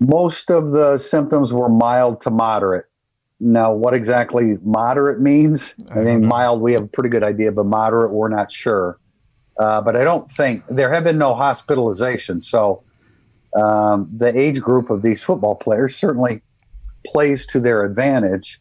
most 0.00 0.50
of 0.50 0.70
the 0.70 0.98
symptoms 0.98 1.52
were 1.52 1.68
mild 1.68 2.20
to 2.22 2.30
moderate, 2.30 2.86
Now, 3.40 3.72
what 3.72 3.94
exactly 3.94 4.58
moderate 4.62 5.20
means? 5.20 5.74
I, 5.90 6.00
I 6.00 6.04
think 6.04 6.22
mild, 6.22 6.60
we 6.60 6.74
have 6.74 6.84
a 6.84 6.88
pretty 6.88 7.08
good 7.08 7.22
idea, 7.22 7.52
but 7.52 7.64
moderate, 7.64 8.12
we're 8.12 8.28
not 8.28 8.52
sure. 8.52 8.98
Uh, 9.58 9.80
but 9.80 9.96
I 9.96 10.04
don't 10.04 10.30
think 10.30 10.64
there 10.68 10.92
have 10.92 11.04
been 11.04 11.18
no 11.18 11.34
hospitalizations. 11.34 12.44
So 12.44 12.82
um, 13.60 14.08
the 14.10 14.36
age 14.38 14.60
group 14.60 14.90
of 14.90 15.02
these 15.02 15.22
football 15.22 15.54
players 15.54 15.96
certainly 15.96 16.42
plays 17.06 17.46
to 17.46 17.60
their 17.60 17.84
advantage. 17.84 18.60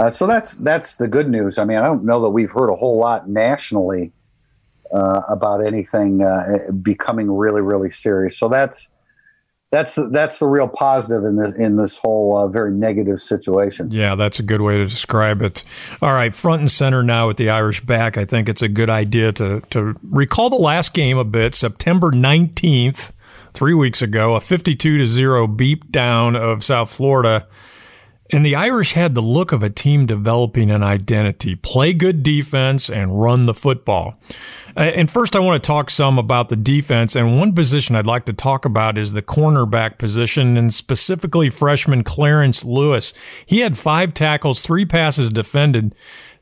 Uh, 0.00 0.08
so 0.08 0.26
that's 0.26 0.56
that's 0.56 0.96
the 0.96 1.06
good 1.06 1.28
news. 1.28 1.58
I 1.58 1.64
mean, 1.66 1.76
I 1.76 1.82
don't 1.82 2.04
know 2.04 2.22
that 2.22 2.30
we've 2.30 2.50
heard 2.50 2.70
a 2.70 2.74
whole 2.74 2.98
lot 2.98 3.28
nationally 3.28 4.12
uh, 4.94 5.20
about 5.28 5.62
anything 5.62 6.22
uh, 6.22 6.70
becoming 6.82 7.30
really, 7.30 7.60
really 7.60 7.90
serious. 7.90 8.38
So 8.38 8.48
that's 8.48 8.90
that's 9.70 9.96
the, 9.96 10.08
that's 10.08 10.38
the 10.38 10.46
real 10.46 10.68
positive 10.68 11.24
in 11.24 11.36
this 11.36 11.54
in 11.58 11.76
this 11.76 11.98
whole 11.98 12.34
uh, 12.34 12.48
very 12.48 12.72
negative 12.72 13.20
situation. 13.20 13.90
Yeah, 13.90 14.14
that's 14.14 14.40
a 14.40 14.42
good 14.42 14.62
way 14.62 14.78
to 14.78 14.86
describe 14.86 15.42
it. 15.42 15.64
All 16.00 16.14
right, 16.14 16.34
front 16.34 16.60
and 16.60 16.70
center 16.70 17.02
now 17.02 17.26
with 17.26 17.36
the 17.36 17.50
Irish 17.50 17.82
back. 17.82 18.16
I 18.16 18.24
think 18.24 18.48
it's 18.48 18.62
a 18.62 18.68
good 18.68 18.88
idea 18.88 19.32
to 19.32 19.60
to 19.68 19.96
recall 20.02 20.48
the 20.48 20.56
last 20.56 20.94
game 20.94 21.18
a 21.18 21.24
bit. 21.24 21.54
September 21.54 22.10
nineteenth, 22.10 23.12
three 23.52 23.74
weeks 23.74 24.00
ago, 24.00 24.34
a 24.34 24.40
fifty-two 24.40 24.96
to 24.96 25.06
zero 25.06 25.46
beat 25.46 25.92
down 25.92 26.36
of 26.36 26.64
South 26.64 26.90
Florida. 26.90 27.46
And 28.32 28.44
the 28.44 28.54
Irish 28.54 28.92
had 28.92 29.14
the 29.14 29.20
look 29.20 29.52
of 29.52 29.62
a 29.62 29.70
team 29.70 30.06
developing 30.06 30.70
an 30.70 30.82
identity, 30.82 31.56
play 31.56 31.92
good 31.92 32.22
defense 32.22 32.88
and 32.88 33.20
run 33.20 33.46
the 33.46 33.54
football. 33.54 34.20
Uh, 34.76 34.80
and 34.80 35.10
first, 35.10 35.34
I 35.34 35.40
want 35.40 35.62
to 35.62 35.66
talk 35.66 35.90
some 35.90 36.18
about 36.18 36.48
the 36.48 36.56
defense. 36.56 37.16
And 37.16 37.38
one 37.38 37.52
position 37.54 37.96
I'd 37.96 38.06
like 38.06 38.26
to 38.26 38.32
talk 38.32 38.64
about 38.64 38.96
is 38.96 39.12
the 39.12 39.22
cornerback 39.22 39.98
position, 39.98 40.56
and 40.56 40.72
specifically 40.72 41.50
freshman 41.50 42.04
Clarence 42.04 42.64
Lewis. 42.64 43.12
He 43.46 43.60
had 43.60 43.76
five 43.76 44.14
tackles, 44.14 44.62
three 44.62 44.84
passes 44.84 45.30
defended. 45.30 45.94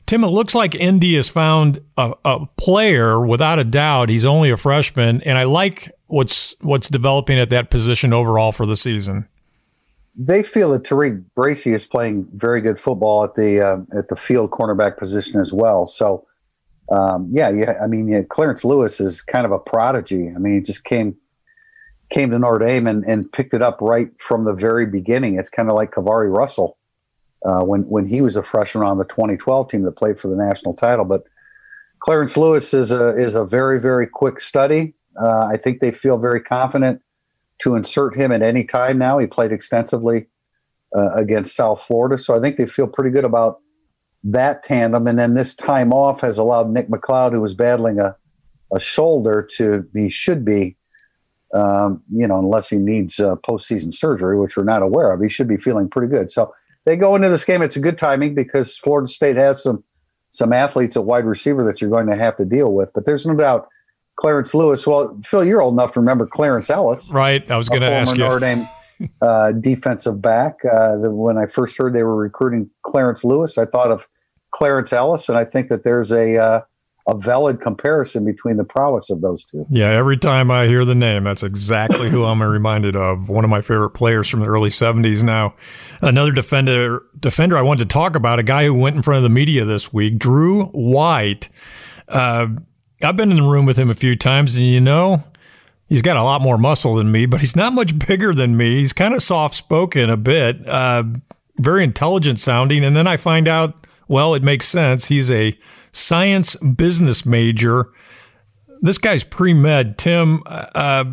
Tim, 0.05 0.23
it 0.23 0.27
looks 0.27 0.55
like 0.55 0.75
ND 0.75 1.03
has 1.15 1.29
found 1.29 1.79
a, 1.95 2.13
a 2.25 2.45
player 2.57 3.23
without 3.23 3.59
a 3.59 3.63
doubt. 3.63 4.09
He's 4.09 4.25
only 4.25 4.49
a 4.49 4.57
freshman, 4.57 5.21
and 5.21 5.37
I 5.37 5.43
like 5.43 5.91
what's 6.07 6.55
what's 6.61 6.89
developing 6.89 7.37
at 7.39 7.51
that 7.51 7.69
position 7.69 8.11
overall 8.11 8.51
for 8.51 8.65
the 8.65 8.75
season. 8.75 9.27
They 10.15 10.43
feel 10.43 10.71
that 10.71 10.83
Tariq 10.83 11.23
Bracy 11.35 11.73
is 11.73 11.85
playing 11.85 12.27
very 12.33 12.61
good 12.61 12.79
football 12.79 13.23
at 13.23 13.35
the 13.35 13.61
uh, 13.61 13.77
at 13.97 14.09
the 14.09 14.15
field 14.15 14.51
cornerback 14.51 14.97
position 14.97 15.39
as 15.39 15.53
well. 15.53 15.85
So 15.85 16.25
um, 16.91 17.29
yeah, 17.31 17.49
yeah. 17.49 17.79
I 17.81 17.87
mean, 17.87 18.07
yeah, 18.07 18.23
Clarence 18.23 18.65
Lewis 18.65 18.99
is 18.99 19.21
kind 19.21 19.45
of 19.45 19.51
a 19.51 19.59
prodigy. 19.59 20.31
I 20.35 20.39
mean, 20.39 20.55
he 20.55 20.61
just 20.61 20.83
came 20.83 21.15
came 22.09 22.31
to 22.31 22.39
Notre 22.39 22.65
Dame 22.65 22.87
and, 22.87 23.05
and 23.05 23.31
picked 23.31 23.53
it 23.53 23.61
up 23.61 23.79
right 23.81 24.09
from 24.19 24.45
the 24.45 24.53
very 24.53 24.87
beginning. 24.87 25.37
It's 25.37 25.49
kind 25.49 25.69
of 25.69 25.75
like 25.75 25.91
KeiVarae 25.91 26.35
Russell 26.35 26.77
uh, 27.45 27.61
when 27.61 27.81
when 27.83 28.07
he 28.07 28.21
was 28.21 28.35
a 28.35 28.43
freshman 28.43 28.83
on 28.83 28.97
the 28.97 29.05
2012 29.05 29.69
team 29.69 29.83
that 29.83 29.95
played 29.95 30.19
for 30.19 30.27
the 30.27 30.35
national 30.35 30.73
title. 30.73 31.05
But 31.05 31.23
Clarence 31.99 32.35
Lewis 32.35 32.73
is 32.73 32.91
a 32.91 33.17
is 33.17 33.35
a 33.35 33.45
very 33.45 33.79
very 33.79 34.07
quick 34.07 34.39
study. 34.39 34.95
Uh, 35.19 35.45
I 35.45 35.57
think 35.57 35.79
they 35.79 35.91
feel 35.91 36.17
very 36.17 36.41
confident 36.41 37.01
to 37.59 37.75
insert 37.75 38.15
him 38.15 38.31
at 38.31 38.41
any 38.41 38.63
time 38.63 38.97
now. 38.97 39.17
He 39.17 39.27
played 39.27 39.51
extensively 39.51 40.27
uh, 40.95 41.11
against 41.13 41.55
South 41.55 41.81
Florida, 41.81 42.17
so 42.17 42.35
I 42.35 42.41
think 42.41 42.57
they 42.57 42.65
feel 42.65 42.87
pretty 42.87 43.11
good 43.11 43.25
about 43.25 43.59
that 44.23 44.63
tandem. 44.63 45.07
And 45.07 45.17
then 45.17 45.33
this 45.33 45.55
time 45.55 45.93
off 45.93 46.21
has 46.21 46.37
allowed 46.37 46.69
Nick 46.69 46.89
McCloud, 46.89 47.31
who 47.31 47.41
was 47.41 47.53
battling 47.53 47.99
a, 47.99 48.15
a 48.73 48.79
shoulder, 48.79 49.47
to 49.55 49.83
be, 49.93 50.09
should 50.09 50.43
be, 50.43 50.77
um, 51.53 52.03
you 52.11 52.27
know, 52.27 52.39
unless 52.39 52.69
he 52.69 52.77
needs 52.77 53.19
uh, 53.19 53.35
postseason 53.37 53.93
surgery, 53.93 54.37
which 54.37 54.57
we're 54.57 54.63
not 54.63 54.83
aware 54.83 55.11
of, 55.11 55.21
he 55.21 55.29
should 55.29 55.47
be 55.47 55.57
feeling 55.57 55.89
pretty 55.89 56.11
good. 56.11 56.31
So 56.31 56.53
they 56.85 56.95
go 56.95 57.15
into 57.15 57.29
this 57.29 57.45
game. 57.45 57.61
It's 57.61 57.75
a 57.75 57.81
good 57.81 57.97
timing 57.97 58.35
because 58.35 58.77
Florida 58.77 59.07
State 59.07 59.35
has 59.35 59.63
some 59.63 59.83
some 60.31 60.53
athletes 60.53 60.95
at 60.95 61.05
wide 61.05 61.25
receiver 61.25 61.65
that 61.65 61.81
you're 61.81 61.89
going 61.89 62.05
to 62.07 62.15
have 62.15 62.37
to 62.37 62.45
deal 62.45 62.71
with. 62.71 62.91
But 62.93 63.05
there's 63.05 63.25
no 63.25 63.35
doubt 63.35 63.67
Clarence 64.19 64.53
Lewis. 64.53 64.85
Well, 64.85 65.17
Phil, 65.23 65.45
you're 65.45 65.61
old 65.61 65.73
enough 65.73 65.93
to 65.93 65.99
remember 66.01 66.27
Clarence 66.27 66.69
Ellis, 66.69 67.11
right? 67.11 67.49
I 67.49 67.57
was 67.57 67.69
going 67.69 67.81
to 67.81 67.91
ask 67.91 68.15
you. 68.15 68.23
Notre 68.23 68.39
Dame 68.39 68.67
uh, 69.21 69.51
defensive 69.53 70.21
back. 70.21 70.55
Uh, 70.65 70.97
the, 70.97 71.11
when 71.11 71.37
I 71.37 71.45
first 71.45 71.77
heard 71.77 71.93
they 71.93 72.03
were 72.03 72.15
recruiting 72.15 72.69
Clarence 72.83 73.23
Lewis, 73.23 73.57
I 73.57 73.65
thought 73.65 73.91
of 73.91 74.07
Clarence 74.51 74.91
Ellis, 74.91 75.29
and 75.29 75.37
I 75.37 75.45
think 75.45 75.69
that 75.69 75.83
there's 75.83 76.11
a 76.11 76.37
uh, 76.37 76.61
a 77.07 77.17
valid 77.17 77.61
comparison 77.61 78.25
between 78.25 78.57
the 78.57 78.63
prowess 78.65 79.09
of 79.09 79.21
those 79.21 79.45
two. 79.45 79.65
Yeah, 79.69 79.89
every 79.89 80.17
time 80.17 80.51
I 80.51 80.67
hear 80.67 80.83
the 80.83 80.95
name, 80.95 81.23
that's 81.23 81.41
exactly 81.41 82.09
who 82.09 82.25
I'm 82.25 82.43
reminded 82.43 82.95
of. 82.95 83.29
One 83.29 83.43
of 83.43 83.49
my 83.49 83.61
favorite 83.61 83.91
players 83.91 84.29
from 84.29 84.41
the 84.41 84.47
early 84.47 84.69
70s. 84.69 85.23
Now, 85.23 85.55
another 86.01 86.31
defender 86.31 87.03
defender 87.17 87.57
I 87.57 87.61
wanted 87.61 87.89
to 87.89 87.93
talk 87.93 88.15
about, 88.15 88.37
a 88.37 88.43
guy 88.43 88.65
who 88.65 88.75
went 88.75 88.97
in 88.97 89.01
front 89.01 89.17
of 89.17 89.23
the 89.23 89.29
media 89.29 89.63
this 89.63 89.93
week, 89.93 90.19
Drew 90.19 90.65
White. 90.65 91.49
Uh, 92.09 92.47
I've 93.01 93.15
been 93.15 93.31
in 93.31 93.37
the 93.37 93.43
room 93.43 93.65
with 93.65 93.77
him 93.77 93.89
a 93.89 93.95
few 93.95 94.15
times, 94.15 94.55
and 94.55 94.65
you 94.65 94.81
know, 94.81 95.23
he's 95.87 96.01
got 96.01 96.17
a 96.17 96.23
lot 96.23 96.41
more 96.41 96.57
muscle 96.57 96.95
than 96.95 97.11
me, 97.11 97.25
but 97.25 97.41
he's 97.41 97.55
not 97.55 97.73
much 97.73 97.97
bigger 98.07 98.33
than 98.33 98.57
me. 98.57 98.79
He's 98.79 98.93
kind 98.93 99.13
of 99.13 99.21
soft 99.21 99.55
spoken 99.55 100.09
a 100.09 100.17
bit, 100.17 100.67
uh, 100.67 101.03
very 101.57 101.83
intelligent 101.83 102.39
sounding. 102.39 102.83
And 102.83 102.95
then 102.95 103.07
I 103.07 103.17
find 103.17 103.47
out, 103.47 103.87
well, 104.07 104.33
it 104.33 104.43
makes 104.43 104.67
sense. 104.67 105.07
He's 105.07 105.31
a 105.31 105.57
science 105.91 106.55
business 106.57 107.25
major. 107.25 107.91
This 108.81 108.97
guy's 108.97 109.23
pre 109.23 109.53
med. 109.53 109.97
Tim, 109.97 110.43
uh, 110.45 111.05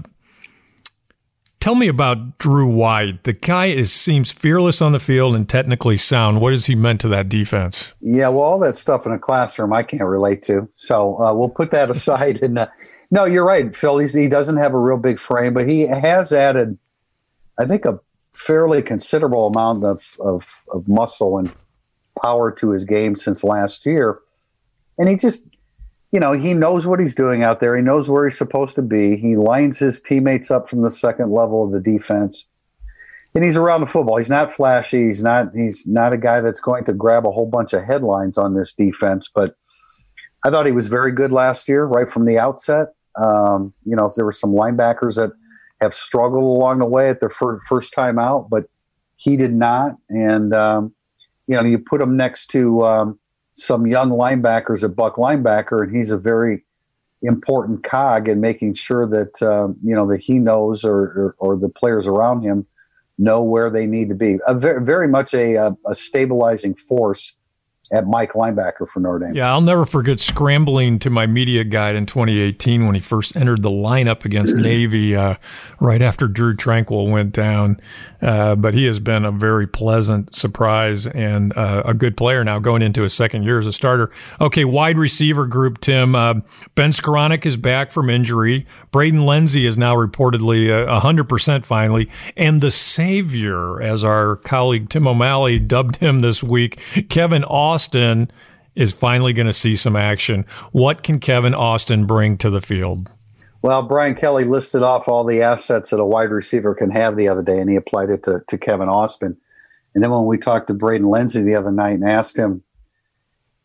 tell 1.66 1.74
me 1.74 1.88
about 1.88 2.38
Drew 2.38 2.68
White. 2.68 3.24
The 3.24 3.32
guy 3.32 3.66
is 3.66 3.92
seems 3.92 4.30
fearless 4.30 4.80
on 4.80 4.92
the 4.92 5.00
field 5.00 5.34
and 5.34 5.48
technically 5.48 5.96
sound. 5.96 6.40
What 6.40 6.52
has 6.52 6.66
he 6.66 6.76
meant 6.76 7.00
to 7.00 7.08
that 7.08 7.28
defense? 7.28 7.92
Yeah, 8.00 8.28
well, 8.28 8.42
all 8.42 8.60
that 8.60 8.76
stuff 8.76 9.04
in 9.04 9.10
a 9.10 9.18
classroom 9.18 9.72
I 9.72 9.82
can't 9.82 10.04
relate 10.04 10.44
to. 10.44 10.68
So 10.76 11.20
uh, 11.20 11.34
we'll 11.34 11.48
put 11.48 11.72
that 11.72 11.90
aside 11.96 12.40
and. 12.40 12.60
Uh, 12.60 12.68
no, 13.10 13.24
you're 13.24 13.44
right, 13.44 13.74
Phil. 13.74 13.98
He 13.98 14.28
doesn't 14.28 14.56
have 14.56 14.74
a 14.74 14.78
real 14.78 14.96
big 14.96 15.18
frame, 15.20 15.54
but 15.54 15.68
he 15.68 15.86
has 15.86 16.32
added, 16.32 16.76
I 17.56 17.64
think, 17.64 17.84
a 17.84 18.00
fairly 18.32 18.82
considerable 18.82 19.46
amount 19.46 19.84
of, 19.84 20.16
of, 20.18 20.64
of 20.72 20.88
muscle 20.88 21.38
and 21.38 21.52
power 22.20 22.50
to 22.50 22.70
his 22.70 22.84
game 22.84 23.14
since 23.14 23.44
last 23.44 23.86
year. 23.86 24.18
And 24.98 25.08
he 25.08 25.14
just, 25.14 25.46
you 26.12 26.20
know, 26.20 26.32
he 26.32 26.54
knows 26.54 26.86
what 26.86 27.00
he's 27.00 27.14
doing 27.14 27.42
out 27.42 27.60
there. 27.60 27.76
He 27.76 27.82
knows 27.82 28.08
where 28.08 28.26
he's 28.26 28.38
supposed 28.38 28.74
to 28.76 28.82
be. 28.82 29.16
He 29.16 29.36
lines 29.36 29.78
his 29.78 30.00
teammates 30.00 30.50
up 30.50 30.68
from 30.68 30.82
the 30.82 30.90
second 30.90 31.32
level 31.32 31.64
of 31.64 31.72
the 31.72 31.80
defense. 31.80 32.48
And 33.34 33.44
he's 33.44 33.56
around 33.56 33.80
the 33.80 33.86
football. 33.86 34.16
He's 34.16 34.30
not 34.30 34.52
flashy. 34.52 35.04
He's 35.04 35.22
not 35.22 35.48
he's 35.54 35.86
not 35.86 36.14
a 36.14 36.16
guy 36.16 36.40
that's 36.40 36.60
going 36.60 36.84
to 36.84 36.94
grab 36.94 37.26
a 37.26 37.30
whole 37.30 37.46
bunch 37.46 37.74
of 37.74 37.84
headlines 37.84 38.38
on 38.38 38.54
this 38.54 38.72
defense, 38.72 39.28
but 39.32 39.56
I 40.44 40.50
thought 40.50 40.64
he 40.64 40.72
was 40.72 40.86
very 40.86 41.12
good 41.12 41.32
last 41.32 41.68
year, 41.68 41.84
right 41.84 42.08
from 42.08 42.24
the 42.24 42.38
outset. 42.38 42.94
Um, 43.16 43.74
you 43.84 43.96
know, 43.96 44.10
there 44.14 44.24
were 44.24 44.32
some 44.32 44.52
linebackers 44.52 45.16
that 45.16 45.32
have 45.80 45.92
struggled 45.92 46.44
along 46.44 46.78
the 46.78 46.86
way 46.86 47.10
at 47.10 47.20
their 47.20 47.30
fir- 47.30 47.60
first 47.60 47.92
time 47.92 48.18
out, 48.18 48.48
but 48.48 48.64
he 49.16 49.36
did 49.36 49.52
not. 49.52 49.96
And 50.08 50.54
um, 50.54 50.94
you 51.46 51.56
know, 51.56 51.64
you 51.64 51.78
put 51.78 52.00
him 52.00 52.16
next 52.16 52.46
to 52.52 52.84
um, 52.84 53.18
some 53.56 53.86
young 53.86 54.10
linebackers 54.10 54.84
at 54.84 54.94
Buck 54.94 55.16
linebacker, 55.16 55.82
and 55.82 55.96
he's 55.96 56.10
a 56.10 56.18
very 56.18 56.64
important 57.22 57.82
cog 57.82 58.28
in 58.28 58.40
making 58.40 58.74
sure 58.74 59.06
that 59.06 59.42
um, 59.42 59.76
you 59.82 59.94
know 59.94 60.06
that 60.08 60.20
he 60.20 60.38
knows 60.38 60.84
or, 60.84 60.98
or, 60.98 61.36
or 61.38 61.56
the 61.56 61.68
players 61.68 62.06
around 62.06 62.42
him 62.42 62.66
know 63.18 63.42
where 63.42 63.70
they 63.70 63.86
need 63.86 64.08
to 64.10 64.14
be. 64.14 64.38
A 64.46 64.54
very, 64.54 64.84
very 64.84 65.08
much 65.08 65.32
a, 65.32 65.74
a 65.86 65.94
stabilizing 65.94 66.74
force 66.74 67.36
at 67.92 68.06
Mike 68.06 68.32
linebacker 68.32 68.88
for 68.88 69.00
Notre 69.00 69.18
Dame. 69.18 69.34
Yeah, 69.34 69.50
I'll 69.52 69.60
never 69.60 69.86
forget 69.86 70.20
scrambling 70.20 70.98
to 71.00 71.10
my 71.10 71.26
media 71.26 71.64
guide 71.64 71.96
in 71.96 72.06
2018 72.06 72.86
when 72.86 72.94
he 72.94 73.00
first 73.00 73.36
entered 73.36 73.62
the 73.62 73.70
lineup 73.70 74.24
against 74.24 74.54
Navy 74.56 75.14
uh, 75.14 75.36
right 75.80 76.02
after 76.02 76.28
Drew 76.28 76.56
Tranquill 76.56 77.10
went 77.10 77.32
down. 77.32 77.80
Uh, 78.22 78.54
but 78.54 78.72
he 78.74 78.84
has 78.86 78.98
been 78.98 79.24
a 79.24 79.30
very 79.30 79.66
pleasant 79.66 80.34
surprise 80.34 81.06
and 81.06 81.56
uh, 81.56 81.82
a 81.84 81.92
good 81.92 82.16
player 82.16 82.42
now 82.42 82.58
going 82.58 82.80
into 82.80 83.02
his 83.02 83.12
second 83.12 83.42
year 83.42 83.58
as 83.58 83.66
a 83.66 83.72
starter. 83.72 84.10
Okay, 84.40 84.64
wide 84.64 84.96
receiver 84.96 85.46
group, 85.46 85.80
Tim. 85.80 86.14
Uh, 86.14 86.34
ben 86.74 86.90
Skowronek 86.90 87.44
is 87.44 87.56
back 87.56 87.92
from 87.92 88.08
injury. 88.08 88.66
Braden 88.90 89.26
Lenzy 89.26 89.66
is 89.66 89.76
now 89.76 89.94
reportedly 89.94 90.70
uh, 90.70 91.00
100% 91.00 91.64
finally. 91.66 92.10
And 92.36 92.62
the 92.62 92.70
savior, 92.70 93.82
as 93.82 94.02
our 94.02 94.36
colleague 94.36 94.88
Tim 94.88 95.06
O'Malley 95.06 95.58
dubbed 95.58 95.96
him 95.96 96.20
this 96.20 96.42
week, 96.42 96.80
Kevin 97.10 97.44
Austin 97.44 97.75
is 98.74 98.92
finally 98.92 99.32
going 99.32 99.46
to 99.46 99.52
see 99.52 99.74
some 99.74 99.96
action. 99.96 100.44
What 100.72 101.02
can 101.02 101.18
Kevin 101.18 101.54
Austin 101.54 102.06
bring 102.06 102.36
to 102.38 102.50
the 102.50 102.60
field? 102.60 103.10
Well, 103.62 103.82
Brian 103.82 104.14
Kelly 104.14 104.44
listed 104.44 104.82
off 104.82 105.08
all 105.08 105.24
the 105.24 105.42
assets 105.42 105.90
that 105.90 105.98
a 105.98 106.04
wide 106.04 106.30
receiver 106.30 106.74
can 106.74 106.90
have 106.90 107.16
the 107.16 107.28
other 107.28 107.42
day, 107.42 107.58
and 107.58 107.68
he 107.68 107.76
applied 107.76 108.10
it 108.10 108.22
to, 108.24 108.42
to 108.46 108.58
Kevin 108.58 108.88
Austin. 108.88 109.36
And 109.94 110.02
then 110.04 110.10
when 110.10 110.26
we 110.26 110.38
talked 110.38 110.68
to 110.68 110.74
Braden 110.74 111.08
Lenzy 111.08 111.42
the 111.42 111.54
other 111.54 111.72
night 111.72 111.94
and 111.94 112.04
asked 112.04 112.38
him, 112.38 112.62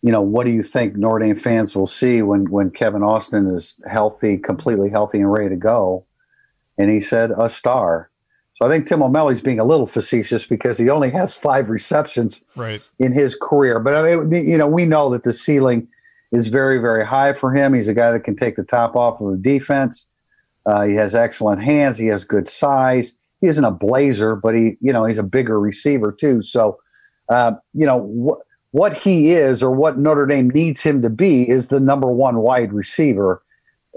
you 0.01 0.12
know, 0.12 0.22
what 0.22 0.46
do 0.46 0.51
you 0.51 0.63
think 0.63 0.96
Notre 0.96 1.25
Dame 1.25 1.36
fans 1.36 1.75
will 1.75 1.86
see 1.86 2.22
when, 2.22 2.50
when 2.50 2.72
Kevin 2.72 3.03
Austin 3.03 3.48
is 3.53 3.80
healthy, 3.86 4.38
completely 4.38 4.89
healthy 4.89 5.20
and 5.20 5.32
ready 5.32 5.50
to 5.50 5.56
go? 5.56 6.06
And 6.77 6.89
he 6.89 7.01
said, 7.01 7.32
a 7.38 7.50
star. 7.50 8.11
I 8.62 8.70
think 8.70 8.86
Tim 8.86 9.01
O'Malley's 9.01 9.41
being 9.41 9.60
a 9.60 9.65
little 9.65 9.88
facetious 9.88 10.46
because 10.46 10.77
he 10.77 10.89
only 10.89 11.10
has 11.12 11.36
five 11.36 11.70
receptions 11.70 12.46
right. 12.56 12.82
in 13.00 13.12
his 13.12 13.36
career. 13.36 13.80
But 13.80 13.96
I 13.96 14.15
mean, 14.15 14.48
you 14.48 14.58
know, 14.58 14.68
we 14.68 14.86
know 14.86 15.10
that 15.10 15.24
the 15.24 15.34
ceiling 15.34 15.88
is 16.32 16.48
very, 16.48 16.77
very 16.77 17.06
high 17.06 17.34
for 17.34 17.53
him. 17.53 17.74
He's 17.74 17.89
a 17.89 17.94
guy 17.94 18.12
that 18.12 18.24
can 18.24 18.36
take 18.36 18.56
the 18.56 18.63
top 18.63 18.96
off 18.96 19.20
of 19.20 19.32
the 19.32 19.38
defense. 19.38 20.08
Uh, 20.65 20.84
he 20.84 20.94
has 20.96 21.15
excellent 21.15 21.63
hands. 21.63 21.98
He 21.98 22.08
has 22.08 22.24
good 22.24 22.48
size. 22.48 23.18
He 23.41 23.48
isn't 23.48 23.65
a 23.65 23.72
blazer, 23.72 24.36
but 24.36 24.53
he, 24.53 24.77
you 24.80 24.94
know, 24.94 25.06
he's 25.06 25.18
a 25.18 25.24
bigger 25.24 25.60
receiver 25.60 26.12
too. 26.12 26.44
So, 26.44 26.80
uh, 27.30 27.53
you 27.74 27.86
know, 27.86 27.98
what 27.98 28.39
what 28.72 28.98
he 28.98 29.32
is 29.32 29.62
or 29.62 29.72
what 29.72 29.98
Notre 29.98 30.25
Dame 30.25 30.50
needs 30.50 30.82
him 30.82 31.01
to 31.01 31.10
be 31.10 31.50
is 31.50 31.68
the 31.68 31.80
number 31.80 32.08
one 32.08 32.38
wide 32.38 32.72
receiver. 32.72 33.44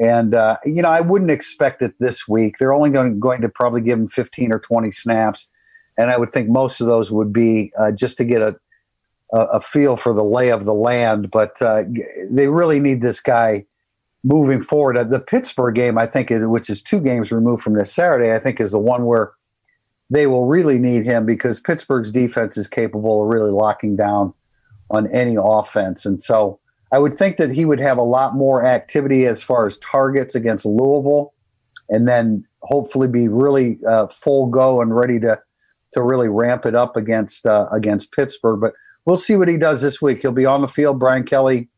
And 0.01 0.35
uh, 0.35 0.57
you 0.65 0.83
know, 0.83 0.91
I 0.91 1.01
wouldn't 1.01 1.31
expect 1.31 1.83
it 1.83 1.95
this 2.01 2.27
week. 2.27 2.57
They're 2.59 2.73
only 2.73 2.91
going, 2.91 3.21
going 3.21 3.43
to 3.43 3.49
probably 3.49 3.81
give 3.81 3.99
him 3.99 4.09
15 4.09 4.53
or 4.53 4.59
20 4.59 4.91
snaps, 4.91 5.49
and 5.97 6.11
I 6.11 6.17
would 6.17 6.31
think 6.31 6.49
most 6.49 6.81
of 6.81 6.87
those 6.87 7.13
would 7.13 7.33
be 7.33 7.73
uh, 7.79 7.93
just 7.93 8.17
to 8.19 8.25
get 8.25 8.43
a, 8.43 8.57
a, 9.33 9.39
a 9.39 9.61
feel 9.61 9.97
for 9.97 10.13
the 10.13 10.25
lay 10.25 10.51
of 10.51 10.65
the 10.65 10.75
land. 10.75 11.31
But 11.31 11.63
uh, 11.63 11.85
they 12.29 12.49
really 12.49 12.81
need 12.81 13.03
this 13.03 13.21
guy 13.21 13.67
moving 14.25 14.63
forward. 14.63 14.97
Uh, 14.97 15.05
the 15.05 15.21
Pittsburgh 15.21 15.77
game, 15.77 15.97
I 15.97 16.07
think, 16.07 16.31
is 16.31 16.45
which 16.45 16.69
is 16.69 16.83
two 16.83 17.01
games 17.01 17.31
removed 17.31 17.63
from 17.63 17.75
this 17.75 17.93
Saturday. 17.93 18.33
I 18.33 18.41
think 18.41 18.61
is 18.61 18.73
the 18.73 18.81
one 18.81 19.05
where 19.05 19.33
they 20.11 20.27
will 20.27 20.47
really 20.47 20.79
need 20.79 21.07
him 21.07 21.25
because 21.25 21.61
Pittsburgh's 21.61 22.11
defense 22.11 22.57
is 22.57 22.67
capable 22.67 23.23
of 23.23 23.31
really 23.31 23.53
locking 23.53 23.95
down 23.95 24.35
on 24.91 25.07
any 25.13 25.37
offense, 25.39 26.05
and 26.05 26.21
so 26.21 26.59
I 26.95 26.99
would 26.99 27.15
think 27.15 27.39
that 27.39 27.51
he 27.51 27.65
would 27.65 27.81
have 27.81 27.99
a 27.99 28.05
lot 28.05 28.37
more 28.37 28.65
activity 28.65 29.27
as 29.27 29.43
far 29.43 29.67
as 29.67 29.79
targets 29.79 30.37
against 30.37 30.65
Louisville, 30.65 31.35
and 31.89 32.07
then 32.07 32.47
hopefully 32.63 33.09
be 33.09 33.27
really 33.27 33.81
uh, 33.85 34.07
full 34.07 34.47
go 34.47 34.81
and 34.81 34.95
ready 34.95 35.19
to 35.19 35.41
to 35.95 36.03
really 36.03 36.29
ramp 36.29 36.65
it 36.65 36.77
up 36.77 36.97
against 36.97 37.47
uh, 37.47 37.67
against 37.73 38.13
Pittsburgh. 38.13 38.61
But 38.61 38.75
we'll 39.07 39.17
see 39.17 39.35
what 39.35 39.49
he 39.49 39.59
does 39.59 39.83
this 39.83 40.01
week. 40.01 40.23
He'll 40.23 40.31
be 40.31 40.47
on 40.47 40.61
the 40.61 40.69
field. 40.69 41.01
Brian 41.01 41.25
Kelly 41.25 41.69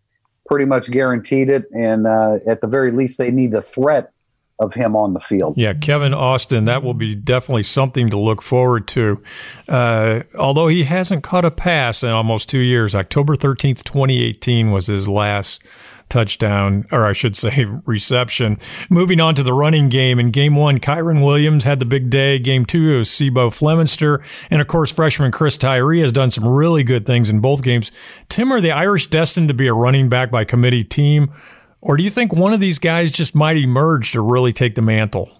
pretty 0.51 0.67
much 0.67 0.91
guaranteed 0.91 1.49
it, 1.49 1.65
and 1.75 2.07
uh, 2.07 2.41
at 2.47 2.61
the 2.61 2.69
very 2.69 2.91
least, 2.91 3.17
they 3.17 3.31
need 3.31 3.53
the 3.53 3.63
threat 3.63 4.13
of 4.59 4.75
him 4.75 4.97
on 4.97 5.13
the 5.13 5.21
field. 5.21 5.55
Yeah, 5.57 5.75
Kevin 5.75 6.15
Austin, 6.15 6.65
that 6.65 6.83
will 6.83 6.95
be 6.95 7.15
definitely 7.15 7.63
something 7.63 8.09
to 8.11 8.19
look 8.19 8.41
forward 8.41 8.89
to. 8.89 9.23
Uh, 9.69 10.23
although 10.39 10.69
he 10.69 10.85
hasn't 10.85 11.23
caught 11.23 11.45
a 11.45 11.51
pass 11.51 12.03
in 12.03 12.11
almost 12.11 12.49
two 12.49 12.59
years, 12.59 12.95
October 12.95 13.37
13th, 13.37 13.85
2018 13.85 14.71
was 14.71 14.87
his 14.87 15.09
last 15.09 15.63
touchdown, 16.09 16.87
or 16.91 17.05
I 17.05 17.13
should 17.13 17.37
say 17.37 17.67
reception. 17.85 18.59
Moving 18.89 19.21
on 19.21 19.35
to 19.35 19.43
the 19.43 19.53
running 19.53 19.89
game. 19.89 20.19
In 20.19 20.31
game 20.31 20.55
one, 20.55 20.79
Kyren 20.79 21.25
Williams 21.25 21.65
had 21.65 21.79
the 21.79 21.87
big 21.87 22.11
day. 22.11 22.39
Game 22.39 22.65
two, 22.65 22.95
it 22.95 22.99
was 22.99 23.11
C'Bo 23.11 23.51
Flemister. 23.51 24.25
And 24.51 24.61
of 24.61 24.67
course, 24.69 24.93
freshman 24.93 25.33
Chris 25.33 25.57
Tyree 25.57 26.01
has 26.01 26.13
done 26.13 26.31
some 26.31 26.47
really 26.47 26.85
good 26.85 27.05
things 27.07 27.29
in 27.29 27.41
both 27.41 27.63
games. 27.63 27.93
Tim, 28.29 28.53
are 28.53 28.61
the 28.61 28.73
Irish 28.73 29.09
destined 29.09 29.49
to 29.49 29.55
be 29.55 29.67
a 29.67 29.75
running 29.75 30.09
back 30.09 30.31
by 30.31 30.45
committee 30.45 30.85
team? 30.85 31.33
Or 31.81 31.97
do 31.97 32.03
you 32.03 32.11
think 32.11 32.35
one 32.35 32.53
of 32.53 32.61
these 32.61 32.79
guys 32.79 33.13
just 33.13 33.35
might 33.35 33.57
emerge 33.57 34.13
to 34.13 34.21
really 34.21 34.53
take 34.53 34.75
the 34.75 34.83
mantle? 34.83 35.31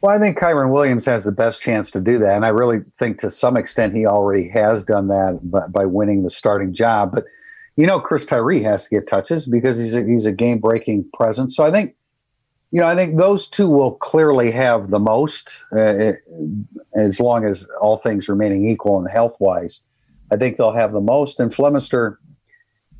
Well, 0.00 0.14
I 0.14 0.18
think 0.18 0.36
Kyren 0.36 0.72
Williams 0.72 1.06
has 1.06 1.24
the 1.24 1.32
best 1.32 1.62
chance 1.62 1.90
to 1.92 2.00
do 2.00 2.18
that. 2.18 2.34
And 2.34 2.44
I 2.44 2.48
really 2.48 2.80
think 2.98 3.18
to 3.20 3.30
some 3.30 3.56
extent 3.56 3.94
he 3.94 4.04
already 4.04 4.48
has 4.48 4.84
done 4.84 5.06
that 5.08 5.38
by, 5.44 5.68
by 5.68 5.86
winning 5.86 6.24
the 6.24 6.30
starting 6.30 6.74
job. 6.74 7.12
But, 7.12 7.24
you 7.76 7.86
know, 7.86 8.00
Chris 8.00 8.26
Tyree 8.26 8.62
has 8.62 8.88
to 8.88 8.96
get 8.96 9.06
touches 9.06 9.46
because 9.46 9.78
he's 9.78 9.94
a, 9.94 10.02
he's 10.04 10.26
a 10.26 10.32
game 10.32 10.58
breaking 10.58 11.08
presence. 11.14 11.56
So 11.56 11.64
I 11.64 11.70
think, 11.70 11.94
you 12.72 12.80
know, 12.80 12.86
I 12.88 12.96
think 12.96 13.16
those 13.16 13.46
two 13.46 13.68
will 13.68 13.92
clearly 13.92 14.50
have 14.50 14.90
the 14.90 14.98
most 14.98 15.66
uh, 15.72 16.12
as 16.96 17.20
long 17.20 17.44
as 17.44 17.70
all 17.80 17.96
things 17.96 18.28
remaining 18.28 18.66
equal 18.66 18.98
and 18.98 19.08
health 19.08 19.36
wise. 19.38 19.84
I 20.32 20.36
think 20.36 20.56
they'll 20.56 20.72
have 20.72 20.92
the 20.92 21.00
most. 21.00 21.38
And 21.38 21.52
Flemister, 21.52 22.16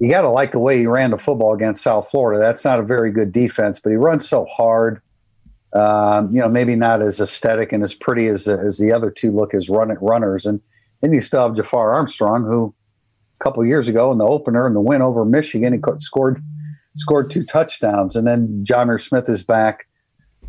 you 0.02 0.10
got 0.10 0.22
to 0.22 0.28
like 0.30 0.50
the 0.50 0.58
way 0.58 0.78
he 0.78 0.86
ran 0.88 1.12
the 1.12 1.16
football 1.16 1.54
against 1.54 1.80
South 1.80 2.10
Florida. 2.10 2.40
That's 2.40 2.64
not 2.64 2.80
a 2.80 2.82
very 2.82 3.12
good 3.12 3.30
defense, 3.30 3.78
but 3.78 3.90
he 3.90 3.96
runs 3.96 4.28
so 4.28 4.46
hard. 4.46 5.00
Um, 5.74 6.28
you 6.32 6.40
know, 6.40 6.48
maybe 6.48 6.74
not 6.74 7.00
as 7.00 7.20
aesthetic 7.20 7.72
and 7.72 7.84
as 7.84 7.94
pretty 7.94 8.26
as 8.26 8.48
as 8.48 8.78
the 8.78 8.90
other 8.90 9.12
two 9.12 9.30
look 9.30 9.54
as 9.54 9.70
run 9.70 9.96
runners. 10.00 10.44
And 10.44 10.60
then 11.02 11.12
you 11.12 11.20
still 11.20 11.46
have 11.46 11.54
Jafar 11.54 11.92
Armstrong, 11.92 12.42
who 12.42 12.74
a 13.40 13.44
couple 13.44 13.64
years 13.64 13.86
ago 13.86 14.10
in 14.10 14.18
the 14.18 14.26
opener 14.26 14.66
and 14.66 14.74
the 14.74 14.80
win 14.80 15.02
over 15.02 15.24
Michigan, 15.24 15.72
he 15.72 15.78
scored 15.98 16.42
scored 16.96 17.30
two 17.30 17.44
touchdowns. 17.44 18.16
And 18.16 18.26
then 18.26 18.64
Jonnu 18.64 19.00
Smith 19.00 19.28
is 19.28 19.44
back 19.44 19.86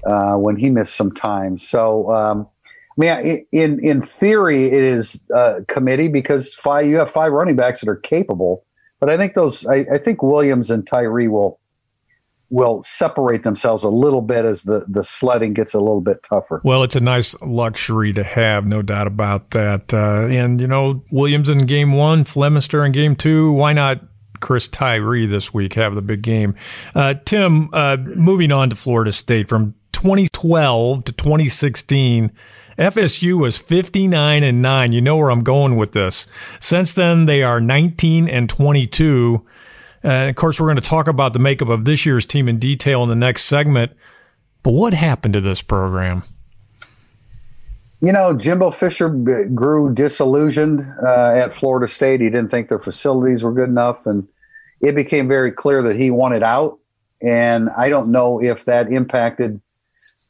uh, 0.04 0.34
when 0.34 0.56
he 0.56 0.72
missed 0.72 0.96
some 0.96 1.12
time. 1.12 1.60
So. 1.60 2.12
Um, 2.12 2.48
I 2.96 3.02
mean, 3.02 3.46
in 3.52 3.80
in 3.80 4.02
theory, 4.04 4.66
it 4.66 4.84
is 4.84 5.26
a 5.34 5.64
committee 5.68 6.10
because 6.10 6.54
five 6.54 6.86
you 6.86 6.98
have 6.98 7.12
five 7.12 7.32
running 7.32 7.56
backs 7.56 7.82
that 7.82 7.90
are 7.90 7.96
capable 7.96 8.66
but 9.04 9.12
I 9.12 9.18
think 9.18 9.34
those, 9.34 9.68
I, 9.68 9.86
I 9.92 9.98
think 9.98 10.24
Williams 10.24 10.72
and 10.72 10.88
Tyree 10.88 11.28
will 11.28 11.60
will 12.50 12.82
separate 12.84 13.44
themselves 13.44 13.84
a 13.84 13.90
little 13.90 14.22
bit 14.22 14.46
as 14.46 14.64
the 14.64 14.86
the 14.88 15.04
sledding 15.04 15.52
gets 15.54 15.74
a 15.74 15.80
little 15.80 16.00
bit 16.00 16.24
tougher. 16.24 16.62
Well, 16.64 16.84
it's 16.84 16.96
a 16.96 17.02
nice 17.02 17.36
luxury 17.42 18.14
to 18.14 18.24
have, 18.24 18.66
no 18.66 18.82
doubt 18.82 19.08
about 19.08 19.50
that. 19.50 19.94
Uh, 19.94 20.28
and 20.28 20.62
you 20.62 20.68
know, 20.68 21.04
Williams 21.12 21.50
in 21.50 21.66
game 21.66 21.92
one, 21.92 22.24
Flemister 22.24 22.86
in 22.86 22.94
game 22.94 23.18
two. 23.18 23.52
Why 23.52 23.74
not? 23.74 24.00
Chris 24.40 24.70
Tyree 24.70 25.26
this 25.26 25.54
week 25.54 25.74
have 25.74 25.96
the 25.96 26.02
big 26.02 26.22
game. 26.22 26.56
Uh, 26.96 27.16
Tim, 27.26 27.74
uh, 27.74 27.98
moving 27.98 28.54
on 28.54 28.70
to 28.70 28.76
Florida 28.78 29.12
State 29.12 29.50
from 29.50 29.74
2012 29.92 31.04
to 31.04 31.12
2016. 31.12 32.32
FSU 32.78 33.40
was 33.40 33.58
59 33.58 34.44
and 34.44 34.62
9. 34.62 34.92
You 34.92 35.02
know 35.02 35.18
where 35.18 35.30
I'm 35.30 35.44
going 35.44 35.76
with 35.76 35.92
this. 35.92 36.28
Since 36.60 36.94
then, 36.94 37.26
they 37.26 37.44
are 37.44 37.62
19 37.62 38.28
and 38.28 38.50
22. 38.50 39.46
And 40.02 40.30
of 40.30 40.36
course, 40.36 40.60
we're 40.60 40.68
going 40.68 40.78
to 40.78 40.82
talk 40.82 41.08
about 41.08 41.34
the 41.34 41.40
makeup 41.40 41.70
of 41.70 41.86
this 41.86 42.06
year's 42.06 42.26
team 42.26 42.50
in 42.50 42.60
detail 42.60 43.04
in 43.04 43.10
the 43.10 43.16
next 43.16 43.44
segment. 43.44 43.92
But 44.64 44.72
what 44.72 44.94
happened 44.94 45.34
to 45.36 45.42
this 45.42 45.62
program? 45.62 46.24
You 48.02 48.12
know, 48.12 48.36
Jimbo 48.36 48.72
Fisher 48.72 49.08
grew 49.08 49.94
disillusioned 49.94 50.82
uh, 51.02 51.34
at 51.36 51.54
Florida 51.54 51.88
State. 51.88 52.20
He 52.20 52.30
didn't 52.30 52.50
think 52.50 52.68
their 52.68 52.80
facilities 52.80 53.44
were 53.44 53.54
good 53.54 53.70
enough, 53.70 54.06
and 54.06 54.28
it 54.82 54.94
became 54.94 55.30
very 55.30 55.52
clear 55.52 55.82
that 55.84 55.96
he 55.96 56.12
wanted 56.12 56.44
out. 56.44 56.80
And 57.22 57.70
I 57.78 57.88
don't 57.88 58.12
know 58.12 58.44
if 58.44 58.66
that 58.66 58.92
impacted 58.92 59.62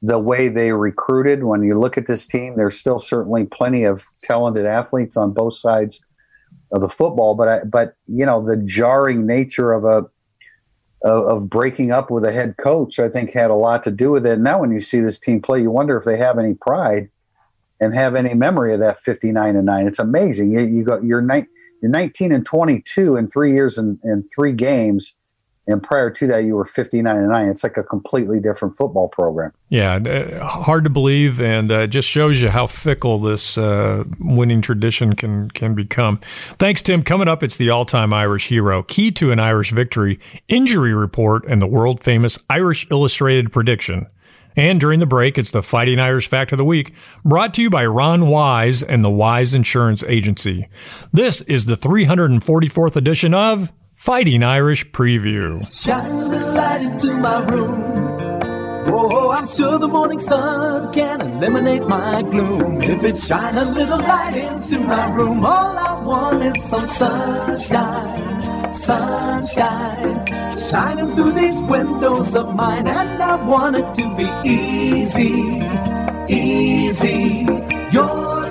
the 0.04 0.20
way 0.20 0.50
they 0.50 0.74
recruited. 0.74 1.46
When 1.46 1.64
you 1.64 1.80
look 1.80 1.98
at 1.98 2.08
this 2.08 2.28
team, 2.28 2.58
there's 2.58 2.78
still 2.78 3.00
certainly 3.00 3.46
plenty 3.46 3.86
of 3.86 4.04
talented 4.22 4.66
athletes 4.66 5.16
on 5.16 5.32
both 5.32 5.56
sides 5.56 6.06
of 6.74 6.82
the 6.82 6.90
football, 6.90 7.36
but 7.36 7.48
I, 7.48 7.64
but 7.64 7.96
you 8.08 8.26
know 8.26 8.46
the 8.46 8.58
jarring 8.58 9.26
nature 9.26 9.72
of 9.72 9.86
a 9.86 10.06
of, 11.04 11.50
breaking 11.50 11.92
up 11.92 12.10
with 12.10 12.24
a 12.24 12.32
head 12.32 12.56
coach, 12.58 12.98
I 12.98 13.10
think, 13.10 13.34
had 13.34 13.52
a 13.52 13.56
lot 13.56 13.84
to 13.84 13.92
do 13.92 14.12
with 14.12 14.26
it. 14.26 14.40
Now, 14.40 14.62
when 14.62 14.72
you 14.72 14.80
see 14.80 15.02
this 15.02 15.20
team 15.20 15.42
play, 15.42 15.62
you 15.62 15.70
wonder 15.70 15.98
if 15.98 16.06
they 16.06 16.16
have 16.16 16.40
any 16.40 16.54
pride 16.54 17.10
and 17.82 17.94
have 17.94 18.16
any 18.16 18.34
memory 18.34 18.74
of 18.74 18.80
that 18.80 19.02
59 19.02 19.56
and 19.58 19.66
nine. 19.66 19.86
It's 19.86 20.00
amazing. 20.00 20.54
You, 20.54 20.62
you 20.62 20.84
go, 20.84 21.02
you're, 21.02 21.22
you're 21.82 21.92
19 21.92 22.32
and 22.32 22.46
22 22.46 23.18
in 23.18 23.28
three 23.28 23.52
years 23.52 23.78
and, 23.78 24.00
and 24.04 24.26
three 24.34 24.54
games 24.54 25.16
and 25.68 25.82
prior 25.82 26.10
to 26.10 26.28
that 26.28 26.44
you 26.44 26.56
were 26.56 26.66
59 26.66 27.16
and 27.16 27.30
9 27.30 27.48
it's 27.48 27.64
like 27.64 27.78
a 27.78 27.84
completely 27.84 28.40
different 28.40 28.76
football 28.76 29.08
program. 29.08 29.52
Yeah 29.70 29.96
uh, 29.96 30.46
hard 30.46 30.84
to 30.84 30.90
believe 30.90 31.40
and 31.42 31.72
uh, 31.72 31.88
just 31.88 32.10
shows 32.10 32.42
you 32.42 32.50
how 32.50 32.68
fickle 32.68 33.20
this 33.20 33.58
uh, 33.58 34.04
winning 34.20 34.62
tradition 34.62 35.16
can 35.16 35.50
can 35.52 35.76
become. 35.76 36.18
Thanks 36.22 36.82
tim. 36.82 37.04
Coming 37.04 37.28
up 37.28 37.44
it's 37.44 37.58
the 37.58 37.70
all-time 37.70 38.14
irish 38.14 38.48
hero. 38.48 38.84
Key 38.84 39.12
to 39.12 39.32
an 39.32 39.40
irish 39.40 39.72
victory 39.72 40.20
injury 40.48 40.94
report 40.94 41.46
and 41.48 41.62
the 41.62 41.68
world 41.68 42.04
famous 42.04 42.38
irish 42.50 42.88
illustrated 42.92 43.52
prediction. 43.52 44.08
And 44.56 44.80
during 44.80 45.00
the 45.00 45.08
break, 45.08 45.38
it's 45.38 45.52
the 45.52 45.64
Fighting 45.64 46.00
Irish 46.00 46.28
Fact 46.28 46.52
of 46.52 46.58
the 46.58 46.66
Week, 46.66 46.94
brought 47.26 47.54
to 47.56 47.62
you 47.62 47.70
by 47.70 47.86
Ron 47.86 48.28
Wise 48.28 48.84
and 48.84 49.04
the 49.04 49.10
Wise 49.10 49.56
Insurance 49.56 50.04
Agency. 50.04 50.68
This 51.12 51.42
is 51.42 51.66
the 51.66 51.76
344th 51.76 52.96
edition 52.96 53.34
of 53.34 53.72
Fighting 54.04 54.44
Irish 54.44 54.92
Preview. 54.92 55.64
Shine 55.74 56.12
a 56.12 56.52
light 56.52 56.82
into 56.82 57.14
my 57.14 57.40
room. 57.46 57.80
Oh, 58.92 59.32
I'm 59.32 59.48
sure 59.48 59.80
the 59.80 59.88
morning 59.88 60.20
sun 60.20 60.92
can 60.92 61.22
eliminate 61.22 61.88
my 61.88 62.22
gloom. 62.22 62.82
If 62.82 63.02
it 63.02 63.18
shine 63.18 63.58
a 63.58 63.64
little 63.64 64.00
light 64.00 64.36
into 64.36 64.82
my 64.82 65.10
room, 65.16 65.46
all 65.46 65.78
I 65.78 66.04
want 66.04 66.44
is 66.44 66.64
some 66.66 66.86
sunshine, 66.86 68.74
sunshine, 68.74 70.28
shining 70.60 71.16
through 71.16 71.32
these 71.32 71.62
windows 71.62 72.36
of 72.36 72.54
mine. 72.54 72.86
And 72.86 73.24
I 73.24 73.42
want 73.46 73.78
it 73.78 73.94
to 74.00 74.16
be 74.18 74.28
easy, 74.44 75.64
easy. 76.28 77.48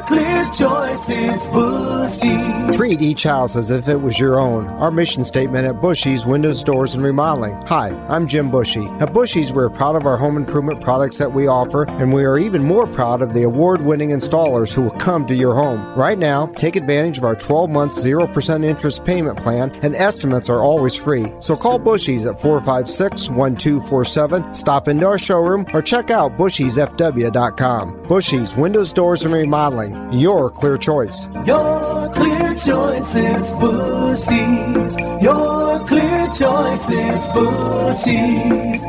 Clear 0.06 0.44
choice 0.50 1.08
is 1.08 1.42
Bushy. 1.46 2.76
Treat 2.76 3.02
each 3.02 3.24
house 3.24 3.56
as 3.56 3.70
if 3.70 3.88
it 3.88 4.00
was 4.00 4.18
your 4.18 4.38
own. 4.38 4.66
Our 4.66 4.90
mission 4.90 5.24
statement 5.24 5.66
at 5.66 5.80
Bushy's 5.80 6.26
Windows, 6.26 6.64
Doors, 6.64 6.94
and 6.94 7.04
Remodeling. 7.04 7.60
Hi, 7.66 7.88
I'm 8.08 8.26
Jim 8.26 8.50
Bushy. 8.50 8.86
At 9.00 9.12
Bushy's, 9.12 9.52
we're 9.52 9.68
proud 9.68 9.96
of 9.96 10.06
our 10.06 10.16
home 10.16 10.36
improvement 10.36 10.80
products 10.80 11.18
that 11.18 11.32
we 11.32 11.46
offer, 11.46 11.84
and 11.84 12.12
we 12.12 12.24
are 12.24 12.38
even 12.38 12.64
more 12.64 12.86
proud 12.86 13.22
of 13.22 13.32
the 13.32 13.42
award 13.42 13.82
winning 13.82 14.10
installers 14.10 14.72
who 14.72 14.82
will 14.82 14.90
come 14.92 15.26
to 15.26 15.34
your 15.34 15.54
home. 15.54 15.80
Right 15.98 16.18
now, 16.18 16.46
take 16.46 16.76
advantage 16.76 17.18
of 17.18 17.24
our 17.24 17.36
12 17.36 17.70
month 17.70 17.92
0% 17.92 18.64
interest 18.64 19.04
payment 19.04 19.38
plan, 19.38 19.70
and 19.82 19.94
estimates 19.94 20.48
are 20.48 20.60
always 20.60 20.96
free. 20.96 21.26
So 21.40 21.56
call 21.56 21.78
Bushy's 21.78 22.26
at 22.26 22.40
456 22.40 23.30
1247, 23.30 24.54
stop 24.54 24.88
into 24.88 25.06
our 25.06 25.18
showroom, 25.18 25.66
or 25.72 25.82
check 25.82 26.10
out 26.10 26.36
bushy'sfw.com. 26.36 28.02
Bushy's 28.08 28.56
Windows, 28.56 28.92
Doors, 28.92 29.24
and 29.24 29.34
Remodeling. 29.34 29.91
Your 30.12 30.50
clear 30.50 30.76
choice. 30.78 31.26
Your 31.46 32.12
clear 32.14 32.55
choice 32.55 33.14
is 33.14 33.50
Bushy's. 33.52 34.96
Your 35.22 35.87
clear 35.87 36.31
choice 36.33 36.88
is 36.88 37.26
Bushy's. 37.35 38.85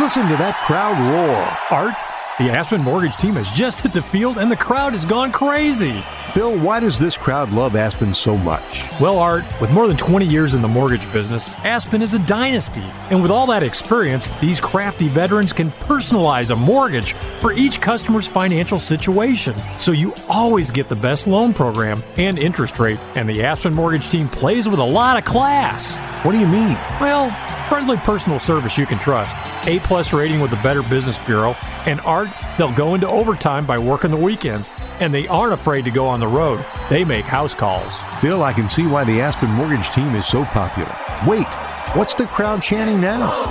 Listen 0.00 0.26
to 0.28 0.36
that 0.36 0.58
crowd 0.66 0.98
roar. 0.98 1.78
Art, 1.78 1.94
the 2.38 2.50
Aspen 2.50 2.82
Mortgage 2.82 3.16
team 3.16 3.34
has 3.36 3.48
just 3.48 3.80
hit 3.80 3.94
the 3.94 4.02
field 4.02 4.36
and 4.36 4.52
the 4.52 4.56
crowd 4.56 4.92
has 4.92 5.06
gone 5.06 5.32
crazy. 5.32 6.04
Phil, 6.34 6.58
why 6.58 6.80
does 6.80 6.98
this 6.98 7.16
crowd 7.16 7.50
love 7.50 7.74
Aspen 7.76 8.12
so 8.12 8.36
much? 8.36 8.84
Well, 9.00 9.18
Art, 9.18 9.46
with 9.58 9.70
more 9.70 9.88
than 9.88 9.96
20 9.96 10.26
years 10.26 10.52
in 10.52 10.60
the 10.60 10.68
mortgage 10.68 11.10
business, 11.14 11.58
Aspen 11.60 12.02
is 12.02 12.12
a 12.12 12.18
dynasty. 12.18 12.84
And 13.10 13.22
with 13.22 13.30
all 13.30 13.46
that 13.46 13.62
experience, 13.62 14.30
these 14.38 14.60
crafty 14.60 15.08
veterans 15.08 15.54
can 15.54 15.70
personalize 15.70 16.50
a 16.50 16.56
mortgage 16.56 17.14
for 17.40 17.54
each 17.54 17.80
customer's 17.80 18.26
financial 18.26 18.78
situation. 18.78 19.56
So 19.78 19.92
you 19.92 20.12
always 20.28 20.70
get 20.70 20.90
the 20.90 20.96
best 20.96 21.26
loan 21.26 21.54
program 21.54 22.04
and 22.18 22.38
interest 22.38 22.78
rate. 22.78 23.00
And 23.14 23.26
the 23.26 23.42
Aspen 23.44 23.74
Mortgage 23.74 24.10
team 24.10 24.28
plays 24.28 24.68
with 24.68 24.78
a 24.78 24.84
lot 24.84 25.16
of 25.16 25.24
class. 25.24 25.96
What 26.22 26.32
do 26.32 26.38
you 26.38 26.46
mean? 26.46 26.74
Well, 27.00 27.30
friendly 27.68 27.96
personal 27.98 28.38
service 28.38 28.76
you 28.76 28.84
can 28.84 28.98
trust, 28.98 29.36
A 29.66 29.78
plus 29.80 30.12
rating 30.12 30.40
with 30.40 30.50
the 30.50 30.56
Better 30.56 30.82
Business 30.82 31.18
Bureau, 31.18 31.52
and 31.86 32.00
Art, 32.02 32.25
they'll 32.58 32.74
go 32.74 32.94
into 32.94 33.08
overtime 33.08 33.66
by 33.66 33.78
working 33.78 34.10
the 34.10 34.16
weekends, 34.16 34.72
and 35.00 35.12
they 35.12 35.26
aren't 35.28 35.52
afraid 35.52 35.84
to 35.84 35.90
go 35.90 36.06
on 36.06 36.20
the 36.20 36.26
road. 36.26 36.64
They 36.90 37.04
make 37.04 37.24
house 37.24 37.54
calls. 37.54 37.96
Phil, 38.20 38.42
I 38.42 38.52
can 38.52 38.68
see 38.68 38.86
why 38.86 39.04
the 39.04 39.20
Aspen 39.20 39.50
Mortgage 39.50 39.90
team 39.90 40.14
is 40.14 40.26
so 40.26 40.44
popular. 40.46 40.94
Wait, 41.26 41.46
what's 41.94 42.14
the 42.14 42.26
crowd 42.26 42.62
chanting 42.62 43.00
now? 43.00 43.44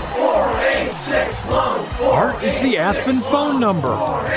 Art, 2.01 2.43
it's 2.43 2.59
the 2.61 2.77
Aspen 2.77 3.19
phone 3.21 3.59
number. 3.59 3.95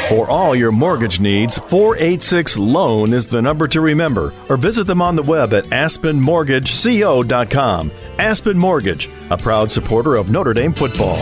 For 0.09 0.29
all 0.29 0.55
your 0.55 0.73
mortgage 0.73 1.21
needs, 1.21 1.59
486 1.59 2.57
Loan 2.59 3.13
is 3.13 3.27
the 3.27 3.43
number 3.43 3.69
to 3.69 3.81
remember, 3.81 4.33
or 4.49 4.57
visit 4.57 4.87
them 4.87 5.03
on 5.03 5.17
the 5.17 5.23
web 5.23 5.53
at 5.53 5.65
aspenmortgageco.com. 5.67 7.91
Aspen 8.19 8.59
Mortgage, 8.59 9.09
a 9.31 9.37
proud 9.37 9.71
supporter 9.71 10.17
of 10.17 10.31
Notre 10.31 10.55
Dame 10.55 10.73
football. 10.73 11.15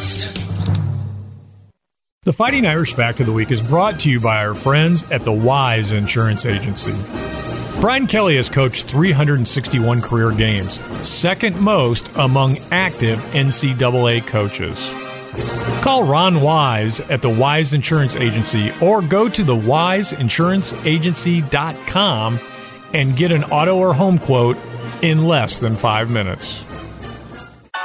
Trust. 0.00 0.36
The 2.24 2.32
Fighting 2.32 2.66
Irish 2.66 2.94
Fact 2.94 3.20
of 3.20 3.26
the 3.26 3.32
Week 3.32 3.50
is 3.50 3.62
brought 3.62 4.00
to 4.00 4.10
you 4.10 4.20
by 4.20 4.44
our 4.44 4.54
friends 4.54 5.10
at 5.10 5.22
the 5.22 5.32
Wise 5.32 5.92
Insurance 5.92 6.44
Agency. 6.44 6.92
Brian 7.80 8.06
Kelly 8.06 8.36
has 8.36 8.50
coached 8.50 8.84
361 8.86 10.02
career 10.02 10.30
games, 10.32 10.78
second 11.06 11.58
most 11.58 12.14
among 12.16 12.58
active 12.70 13.18
NCAA 13.32 14.26
coaches. 14.26 14.92
Call 15.82 16.04
Ron 16.04 16.42
Wise 16.42 17.00
at 17.00 17.22
the 17.22 17.30
Wise 17.30 17.72
Insurance 17.72 18.16
Agency 18.16 18.70
or 18.82 19.00
go 19.00 19.30
to 19.30 19.42
thewiseinsuranceagency.com 19.42 22.40
and 22.92 23.16
get 23.16 23.32
an 23.32 23.44
auto 23.44 23.78
or 23.78 23.94
home 23.94 24.18
quote 24.18 24.58
in 25.00 25.24
less 25.24 25.58
than 25.58 25.74
five 25.74 26.10
minutes. 26.10 26.66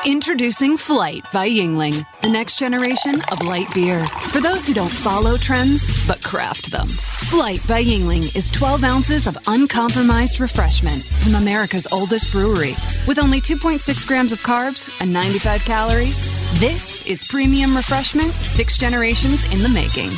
Introducing 0.06 0.78
Flight 0.78 1.26
by 1.34 1.50
Yuengling, 1.50 2.06
the 2.22 2.30
next 2.30 2.60
generation 2.60 3.24
of 3.32 3.42
light 3.42 3.74
beer. 3.74 4.06
For 4.06 4.40
those 4.40 4.68
who 4.68 4.74
don't 4.76 4.88
follow 4.88 5.36
trends, 5.36 6.08
but 6.08 6.24
craft 6.24 6.70
them. 6.70 6.88
Flight 6.88 7.68
by 7.68 7.84
Yuengling 7.84 8.36
is 8.36 8.52
12 8.52 8.84
ounces 8.84 9.26
of 9.26 9.36
uncompromised 9.48 10.40
refreshment 10.40 11.04
from 11.04 11.34
America's 11.34 11.88
oldest 11.92 12.32
brewery. 12.32 12.76
With 13.08 13.18
only 13.18 13.42
2.6 13.42 14.06
grams 14.06 14.32
of 14.32 14.38
carbs 14.44 14.96
and 15.02 15.12
95 15.12 15.66
calories, 15.66 16.16
this 16.60 17.04
is 17.08 17.28
premium 17.28 17.76
refreshment 17.76 18.32
six 18.36 18.78
generations 18.78 19.44
in 19.52 19.64
the 19.64 19.70
making. 19.70 20.12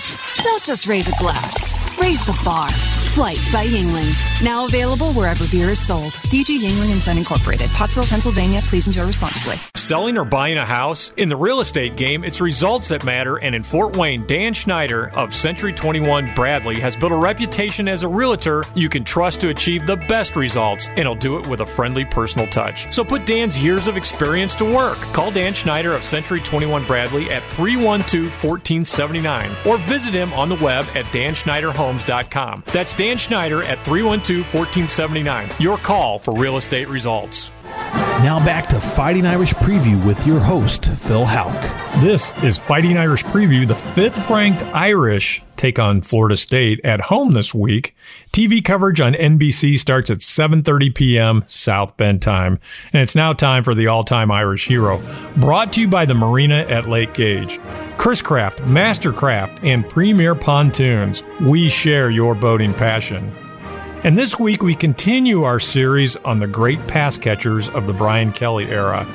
Don't 0.44 0.64
just 0.64 0.88
raise 0.88 1.08
a 1.08 1.18
glass, 1.18 1.76
raise 1.98 2.24
the 2.26 2.38
bar. 2.44 2.70
Flight 2.70 3.40
by 3.54 3.66
Yuengling. 3.66 4.14
Now 4.44 4.66
available 4.66 5.14
wherever 5.14 5.48
beer 5.48 5.70
is 5.70 5.80
sold. 5.80 6.12
DG 6.30 6.60
Yuengling 6.60 6.92
and 6.92 7.02
Son 7.02 7.18
Incorporated, 7.18 7.70
Pottsville, 7.70 8.04
Pennsylvania. 8.04 8.60
Please 8.64 8.86
enjoy 8.86 9.08
responsibly. 9.08 9.56
Selling 9.88 10.18
or 10.18 10.26
buying 10.26 10.58
a 10.58 10.66
house? 10.66 11.14
In 11.16 11.30
the 11.30 11.38
real 11.38 11.62
estate 11.62 11.96
game, 11.96 12.26
it's 12.26 12.42
results 12.42 12.90
that 12.90 13.06
matter, 13.06 13.38
and 13.38 13.56
in 13.56 13.64
Fort 13.64 13.96
Wayne, 13.96 14.28
Dan 14.28 14.54
Schneider 14.54 15.08
of 15.16 15.34
Century 15.34 15.72
21 15.72 16.36
Bradley 16.36 16.78
has 16.82 16.98
built 16.98 17.14
a 17.14 17.16
reputation 17.16 17.88
as 17.88 18.04
a 18.04 18.08
realtor 18.10 18.66
you 18.76 18.90
can 18.90 19.06
trust 19.06 19.40
to 19.40 19.48
achieve 19.48 19.88
the 19.88 19.96
best 19.96 20.36
results, 20.36 20.90
and 20.90 21.00
he'll 21.00 21.16
do 21.16 21.40
it 21.40 21.48
with 21.48 21.62
a 21.62 21.66
friendly 21.66 22.04
personal 22.04 22.48
touch. 22.48 22.94
So 22.94 23.02
put 23.06 23.26
Dan's 23.26 23.58
years 23.58 23.88
of 23.88 23.96
experience 23.96 24.56
to 24.56 24.66
work. 24.66 24.98
Call 25.14 25.32
Dan 25.32 25.54
Schneider 25.54 25.96
of 25.96 26.04
Century 26.04 26.42
21 26.42 26.84
Bradley 26.84 27.30
at 27.30 27.50
312 27.50 28.26
1479 28.44 29.56
or 29.66 29.78
visit 29.78 30.14
him 30.14 30.34
on 30.34 30.50
the 30.50 30.56
web 30.56 30.86
at 30.96 31.06
danschneiderhomes.com. 31.06 32.66
That's 32.74 32.94
Dan 32.94 33.18
Schneider 33.18 33.64
at 33.64 33.86
312 33.86 34.54
1479. 34.54 35.50
Your 35.60 35.78
call 35.78 36.20
for 36.20 36.36
real 36.36 36.58
estate 36.58 36.90
results. 36.90 37.52
Now 38.24 38.44
back 38.44 38.68
to 38.70 38.80
Fighting 38.80 39.26
Irish 39.26 39.54
Preview 39.54 40.04
with 40.06 40.26
your 40.26 40.40
host, 40.40 40.90
Phil 40.90 41.26
Hauk. 41.26 41.62
This 42.02 42.34
is 42.44 42.58
Fighting 42.58 42.98
Irish 42.98 43.24
Preview. 43.24 43.68
The 43.68 43.76
fifth 43.76 44.30
ranked 44.30 44.64
Irish 44.64 45.44
take 45.56 45.80
on 45.80 46.02
Florida 46.02 46.38
State 46.38 46.80
at 46.84 47.02
home 47.02 47.32
this 47.32 47.54
week. 47.54 47.96
TV 48.32 48.64
coverage 48.64 49.02
on 49.02 49.14
NBC 49.14 49.78
starts 49.78 50.10
at 50.10 50.20
7:30 50.20 50.96
p.m. 50.96 51.44
South 51.46 51.96
Bend 51.98 52.22
time, 52.22 52.60
and 52.94 53.02
it's 53.02 53.16
now 53.16 53.34
time 53.34 53.64
for 53.64 53.76
the 53.76 53.88
all-time 53.88 54.32
Irish 54.32 54.68
hero. 54.68 55.02
Brought 55.38 55.74
to 55.74 55.82
you 55.82 55.88
by 55.88 56.06
the 56.06 56.16
Marina 56.16 56.66
at 56.70 56.90
Lake 56.90 57.14
Gage. 57.14 57.60
Chris 57.98 58.22
Craft, 58.22 58.60
Mastercraft, 58.60 59.60
and 59.64 59.88
Premier 59.88 60.36
Pontoons. 60.36 61.24
We 61.42 61.70
share 61.70 62.10
your 62.10 62.36
boating 62.36 62.74
passion. 62.74 63.34
And 64.08 64.18
this 64.18 64.40
week 64.40 64.64
we 64.64 64.74
continue 64.74 65.44
our 65.44 65.60
series 65.60 66.16
on 66.16 66.40
the 66.40 66.48
great 66.48 66.80
pass 66.88 67.18
catchers 67.18 67.68
of 67.68 67.88
the 67.88 67.94
Brian 67.94 68.32
Kelly 68.32 68.64
era. 68.64 69.06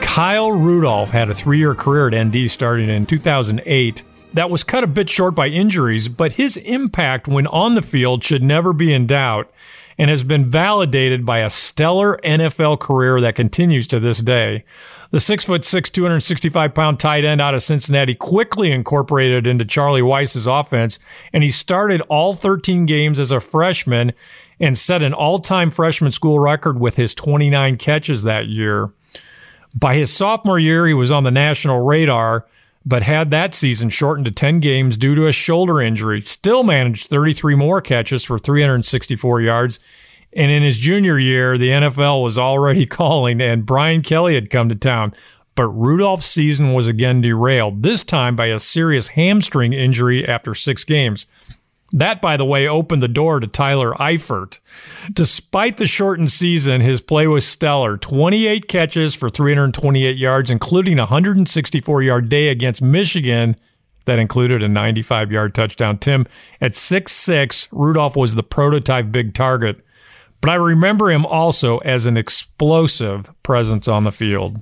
Kyle 0.00 0.52
Rudolph 0.52 1.10
had 1.10 1.28
a 1.28 1.34
three 1.34 1.58
year 1.58 1.74
career 1.74 2.08
at 2.08 2.14
ND 2.14 2.50
starting 2.50 2.88
in 2.88 3.04
2008 3.04 4.02
that 4.32 4.48
was 4.48 4.64
cut 4.64 4.84
a 4.84 4.86
bit 4.86 5.10
short 5.10 5.34
by 5.34 5.48
injuries, 5.48 6.08
but 6.08 6.32
his 6.32 6.56
impact 6.56 7.28
when 7.28 7.46
on 7.48 7.74
the 7.74 7.82
field 7.82 8.24
should 8.24 8.42
never 8.42 8.72
be 8.72 8.90
in 8.90 9.06
doubt 9.06 9.52
and 9.98 10.08
has 10.08 10.24
been 10.24 10.46
validated 10.46 11.26
by 11.26 11.40
a 11.40 11.50
stellar 11.50 12.18
NFL 12.24 12.80
career 12.80 13.20
that 13.20 13.34
continues 13.34 13.86
to 13.88 14.00
this 14.00 14.20
day. 14.20 14.64
The 15.12 15.20
six 15.20 15.44
foot 15.44 15.66
six, 15.66 15.90
265 15.90 16.74
pound 16.74 16.98
tight 16.98 17.22
end 17.22 17.42
out 17.42 17.54
of 17.54 17.60
Cincinnati 17.60 18.14
quickly 18.14 18.72
incorporated 18.72 19.46
into 19.46 19.66
Charlie 19.66 20.00
Weis's 20.00 20.46
offense, 20.46 20.98
and 21.34 21.44
he 21.44 21.50
started 21.50 22.00
all 22.08 22.32
13 22.32 22.86
games 22.86 23.20
as 23.20 23.30
a 23.30 23.38
freshman 23.38 24.14
and 24.58 24.76
set 24.76 25.02
an 25.02 25.12
all 25.12 25.38
time 25.38 25.70
freshman 25.70 26.12
school 26.12 26.38
record 26.38 26.80
with 26.80 26.96
his 26.96 27.14
29 27.14 27.76
catches 27.76 28.22
that 28.22 28.46
year. 28.46 28.90
By 29.78 29.96
his 29.96 30.10
sophomore 30.10 30.58
year, 30.58 30.86
he 30.86 30.94
was 30.94 31.10
on 31.10 31.24
the 31.24 31.30
national 31.30 31.84
radar, 31.84 32.46
but 32.86 33.02
had 33.02 33.30
that 33.30 33.52
season 33.52 33.90
shortened 33.90 34.24
to 34.24 34.32
10 34.32 34.60
games 34.60 34.96
due 34.96 35.14
to 35.14 35.26
a 35.26 35.32
shoulder 35.32 35.82
injury. 35.82 36.22
Still 36.22 36.62
managed 36.62 37.08
33 37.08 37.54
more 37.54 37.82
catches 37.82 38.24
for 38.24 38.38
364 38.38 39.42
yards. 39.42 39.78
And 40.34 40.50
in 40.50 40.62
his 40.62 40.78
junior 40.78 41.18
year, 41.18 41.58
the 41.58 41.68
NFL 41.68 42.22
was 42.22 42.38
already 42.38 42.86
calling, 43.00 43.40
and 43.40 43.66
Brian 43.66 44.02
Kelly 44.02 44.34
had 44.34 44.50
come 44.50 44.68
to 44.68 44.74
town. 44.74 45.12
But 45.54 45.68
Rudolph's 45.68 46.26
season 46.26 46.72
was 46.72 46.88
again 46.88 47.20
derailed, 47.20 47.82
this 47.82 48.02
time 48.02 48.36
by 48.36 48.46
a 48.46 48.58
serious 48.58 49.08
hamstring 49.08 49.72
injury 49.72 50.26
after 50.26 50.54
six 50.54 50.84
games. 50.84 51.26
That, 51.92 52.22
by 52.22 52.38
the 52.38 52.46
way, 52.46 52.66
opened 52.66 53.02
the 53.02 53.08
door 53.08 53.38
to 53.38 53.46
Tyler 53.46 53.92
Eifert. 53.92 54.60
Despite 55.12 55.76
the 55.76 55.86
shortened 55.86 56.30
season, 56.30 56.80
his 56.80 57.02
play 57.02 57.26
was 57.26 57.46
stellar 57.46 57.98
28 57.98 58.66
catches 58.66 59.14
for 59.14 59.28
328 59.28 60.16
yards, 60.16 60.50
including 60.50 60.98
a 60.98 61.02
164 61.02 62.02
yard 62.02 62.30
day 62.30 62.48
against 62.48 62.80
Michigan 62.80 63.56
that 64.06 64.18
included 64.18 64.62
a 64.62 64.68
95 64.68 65.30
yard 65.30 65.54
touchdown. 65.54 65.98
Tim, 65.98 66.26
at 66.62 66.72
6'6, 66.72 67.68
Rudolph 67.70 68.16
was 68.16 68.34
the 68.34 68.42
prototype 68.42 69.12
big 69.12 69.34
target. 69.34 69.84
But 70.42 70.50
I 70.50 70.54
remember 70.56 71.08
him 71.08 71.24
also 71.24 71.78
as 71.78 72.04
an 72.04 72.16
explosive 72.16 73.32
presence 73.44 73.86
on 73.86 74.02
the 74.02 74.10
field. 74.10 74.58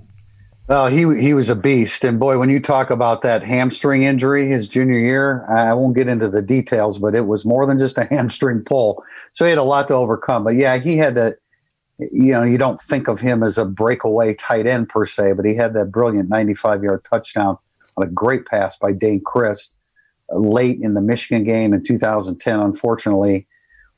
Well, 0.69 0.87
he 0.87 1.21
he 1.21 1.35
was 1.35 1.49
a 1.49 1.57
beast, 1.57 2.05
and 2.05 2.21
boy, 2.21 2.39
when 2.39 2.49
you 2.49 2.61
talk 2.61 2.91
about 2.91 3.23
that 3.23 3.43
hamstring 3.43 4.05
injury 4.05 4.47
his 4.47 4.69
junior 4.69 4.99
year, 4.99 5.45
I 5.49 5.73
won't 5.73 5.97
get 5.97 6.07
into 6.07 6.29
the 6.29 6.43
details, 6.43 6.99
but 7.01 7.17
it 7.17 7.27
was 7.27 7.45
more 7.45 7.67
than 7.67 7.77
just 7.77 7.99
a 7.99 8.05
hamstring 8.11 8.63
pull. 8.65 9.03
So 9.33 9.45
he 9.45 9.49
had 9.49 9.59
a 9.59 9.65
lot 9.65 9.89
to 9.89 9.95
overcome. 9.95 10.45
But 10.45 10.55
yeah, 10.55 10.77
he 10.77 10.97
had 10.99 11.17
that. 11.17 11.39
You 11.99 12.33
know, 12.33 12.45
you 12.45 12.57
don't 12.57 12.81
think 12.81 13.09
of 13.09 13.21
him 13.21 13.43
as 13.43 13.59
a 13.59 13.65
breakaway 13.65 14.35
tight 14.35 14.67
end 14.67 14.89
per 14.89 15.05
se, 15.07 15.33
but 15.33 15.45
he 15.45 15.55
had 15.55 15.75
that 15.75 15.91
brilliant 15.91 16.29
95 16.29 16.85
yard 16.85 17.05
touchdown 17.11 17.59
on 17.97 18.07
a 18.07 18.11
great 18.11 18.47
pass 18.47 18.79
by 18.79 18.93
Dayne 18.93 19.21
Crist 19.23 19.77
uh, 20.33 20.39
late 20.39 20.79
in 20.81 20.95
the 20.95 21.03
Michigan 21.03 21.45
game 21.45 21.75
in 21.75 21.83
2010. 21.83 22.61
Unfortunately, 22.61 23.47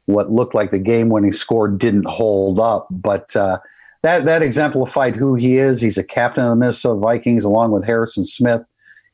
what 0.07 0.33
looked 0.33 0.55
like 0.55 0.71
the 0.71 0.79
game 0.79 1.09
winning 1.09 1.33
score 1.33 1.69
didn't 1.69 2.07
hold 2.07 2.61
up, 2.61 2.87
but 2.91 3.35
uh, 3.37 3.59
that 4.03 4.25
that 4.25 4.43
exemplified 4.43 5.17
who 5.17 5.35
he 5.35 5.57
is. 5.57 5.81
He's 5.81 5.99
a 5.99 6.05
captain 6.05 6.45
of 6.45 6.51
the 6.51 6.57
Minnesota 6.57 6.99
Vikings 6.99 7.45
along 7.45 7.73
with 7.73 7.85
Harrison 7.85 8.25
Smith. 8.25 8.67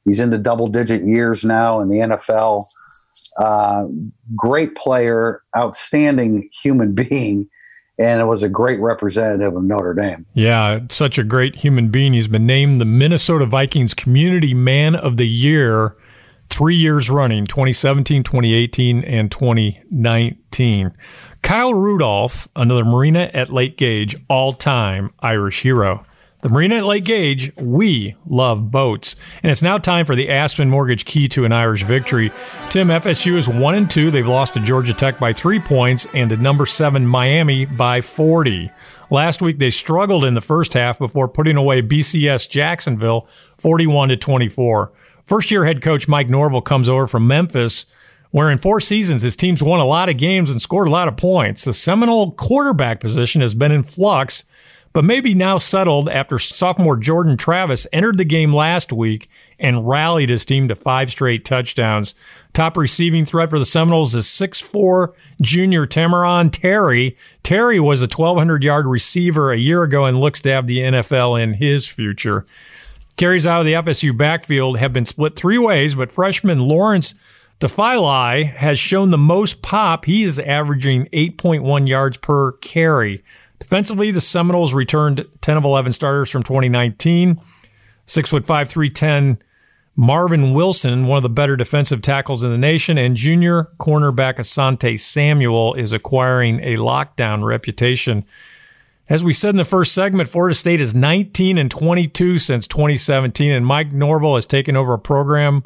He's 0.05 0.21
into 0.21 0.39
double 0.39 0.69
digit 0.69 1.05
years 1.05 1.45
now 1.45 1.81
in 1.81 1.89
the 1.89 1.99
NFL. 1.99 2.65
Uh, 3.39 3.85
great 4.35 4.75
player, 4.75 5.43
outstanding 5.57 6.49
human 6.53 6.95
being, 7.09 7.49
and 7.99 8.21
it 8.21 8.25
was 8.25 8.43
a 8.43 8.49
great 8.49 8.81
representative 8.81 9.55
of 9.55 9.65
Notre 9.65 9.93
Dame. 9.93 10.25
Yeah, 10.35 10.81
such 10.89 11.19
a 11.19 11.25
great 11.25 11.57
human 11.57 11.89
being. 11.91 12.15
He's 12.15 12.29
been 12.29 12.47
named 12.47 12.81
the 12.81 12.87
Minnesota 12.87 13.45
Vikings 13.45 13.93
Community 13.93 14.55
Man 14.55 14.97
of 14.97 15.19
the 15.19 15.29
Year 15.29 15.97
three 16.59 16.75
years 16.75 17.09
running 17.09 17.47
2017, 17.47 18.25
2018, 18.25 19.05
and 19.05 19.31
2019. 19.31 20.93
Kyle 21.41 21.73
Rudolph, 21.73 22.49
another 22.57 22.85
Marina 22.85 23.31
at 23.33 23.53
Lake 23.53 23.77
Gage, 23.77 24.17
all 24.29 24.53
time 24.53 25.13
Irish 25.21 25.63
hero. 25.63 26.05
The 26.41 26.49
Marina 26.49 26.79
at 26.79 26.85
Lake 26.85 27.05
Gage, 27.05 27.53
we 27.57 28.17
love 28.27 28.73
boats. 28.73 29.15
And 29.45 29.53
it's 29.53 29.63
now 29.63 29.79
time 29.79 30.05
for 30.05 30.17
the 30.17 30.31
Aspen 30.31 30.69
Mortgage 30.69 31.05
key 31.05 31.29
to 31.29 31.45
an 31.45 31.53
Irish 31.53 31.85
victory. 31.85 32.33
Tim, 32.71 32.89
FSU 32.89 33.35
is 33.35 33.49
1 33.49 33.75
and 33.77 33.89
2. 33.89 34.11
They've 34.11 34.27
lost 34.27 34.55
to 34.55 34.61
Georgia 34.61 34.95
Tech 34.95 35.21
by 35.21 35.33
three 35.33 35.61
points 35.61 36.09
and 36.13 36.29
to 36.31 36.37
number 36.37 36.67
7 36.67 37.07
Miami 37.07 37.67
by 37.67 38.01
40. 38.01 38.73
Last 39.11 39.41
week 39.41 39.61
they 39.61 39.71
struggled 39.71 40.25
in 40.25 40.35
the 40.35 40.41
first 40.41 40.75
half 40.75 40.99
before 40.99 41.29
putting 41.29 41.57
away 41.57 41.83
FCS 41.83 42.51
Jacksonville 42.51 43.29
41 43.59 44.09
to 44.09 44.17
24. 44.17 44.93
First 45.29 45.51
year 45.51 45.67
head 45.67 45.83
coach 45.83 46.09
Mike 46.09 46.31
Norvell 46.31 46.63
comes 46.63 46.89
over 46.89 47.07
from 47.07 47.27
Memphis, 47.27 47.85
where 48.31 48.51
in 48.51 48.57
four 48.57 48.81
seasons 48.81 49.21
his 49.21 49.37
teams 49.37 49.63
won 49.63 49.79
a 49.79 49.85
lot 49.85 50.09
of 50.09 50.17
games 50.17 50.51
and 50.51 50.61
scored 50.61 50.89
a 50.89 50.91
lot 50.91 51.07
of 51.07 51.19
points. 51.19 51.67
The 51.67 51.75
Seminole 51.75 52.33
quarterback 52.33 52.99
position 52.99 53.43
has 53.43 53.55
been 53.55 53.71
in 53.71 53.83
flux, 53.83 54.45
but 54.95 55.05
maybe 55.05 55.35
now 55.35 55.59
settled 55.59 56.09
after 56.09 56.39
sophomore 56.39 56.97
Jordan 56.97 57.37
Travis 57.37 57.87
entered 57.93 58.17
the 58.17 58.25
game 58.25 58.55
last 58.55 58.91
week 58.91 59.29
and 59.59 59.87
rallied 59.87 60.31
his 60.31 60.47
team 60.47 60.67
to 60.69 60.75
five 60.75 61.11
straight 61.11 61.45
touchdowns. 61.45 62.15
Top 62.55 62.75
receiving 62.79 63.27
threat 63.27 63.51
for 63.51 63.59
the 63.59 63.67
Seminoles 63.67 64.15
is 64.15 64.25
6'4 64.25 65.13
junior 65.43 65.87
Tamorrion 65.87 66.51
Terry. 66.51 67.19
Terry 67.43 67.79
was 67.79 68.01
a 68.01 68.07
1,200 68.07 68.63
yard 68.63 68.87
receiver 68.87 69.53
a 69.53 69.59
year 69.59 69.83
ago 69.83 70.07
and 70.07 70.21
looks 70.21 70.41
to 70.41 70.51
have 70.51 70.67
the 70.67 70.79
NFL 70.79 71.39
in 71.39 71.53
his 71.53 71.87
future. 71.87 72.47
Carries 73.19 73.49
out 73.49 73.59
of 73.59 73.67
the 73.67 73.73
FSU 73.73 74.17
backfield 74.17 74.79
have 74.79 74.93
been 74.93 75.05
split 75.05 75.35
three 75.35 75.59
ways, 75.59 75.97
but 75.97 76.13
freshman 76.13 76.61
Lawrence 76.61 77.17
Toafili 77.59 78.55
has 78.55 78.79
shown 78.79 79.11
the 79.11 79.19
most 79.19 79.61
pop. 79.61 80.05
He 80.05 80.23
is 80.23 80.39
averaging 80.39 81.07
8.1 81.07 81.89
yards 81.89 82.17
per 82.19 82.53
carry. 82.53 83.25
Defensively, 83.59 84.13
the 84.13 84.21
Seminoles 84.21 84.73
returned 84.73 85.27
10 85.41 85.57
of 85.57 85.65
11 85.65 85.95
starters 85.95 86.31
from 86.31 86.45
2019. 86.45 87.41
Six 88.07 88.31
foot 88.31 88.47
five, 88.47 88.69
310 88.69 89.43
Marvin 89.97 90.55
Wilson, 90.55 91.09
one 91.09 91.17
of 91.17 91.25
the 91.25 91.29
better 91.29 91.57
defensive 91.57 92.01
tackles 92.01 92.45
in 92.45 92.53
the 92.53 92.57
nation, 92.57 92.99
and 92.99 93.17
junior 93.17 93.65
cornerback 93.81 94.37
Asante 94.37 94.97
Samuel 94.97 95.75
is 95.75 95.93
acquiring 95.93 96.61
a 96.61 96.77
lockdown 96.77 97.43
reputation. 97.43 98.25
As 99.09 99.25
we 99.25 99.33
said 99.33 99.51
in 99.51 99.57
the 99.57 99.65
first 99.65 99.93
segment, 99.93 100.29
Florida 100.29 100.55
State 100.55 100.83
is 100.83 100.95
19 100.95 101.57
and 101.57 101.71
22 101.71 102.37
since 102.37 102.67
2017, 102.67 103.51
and 103.51 103.65
Mike 103.65 103.91
Norvell 103.91 104.35
has 104.35 104.45
taken 104.45 104.77
over 104.77 104.93
a 104.93 104.99
program 104.99 105.65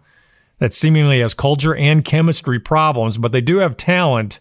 that 0.58 0.72
seemingly 0.72 1.18
has 1.18 1.34
culture 1.34 1.74
and 1.74 2.04
chemistry 2.04 2.60
problems, 2.60 3.18
but 3.18 3.32
they 3.32 3.40
do 3.40 3.58
have 3.58 3.76
talent. 3.76 4.38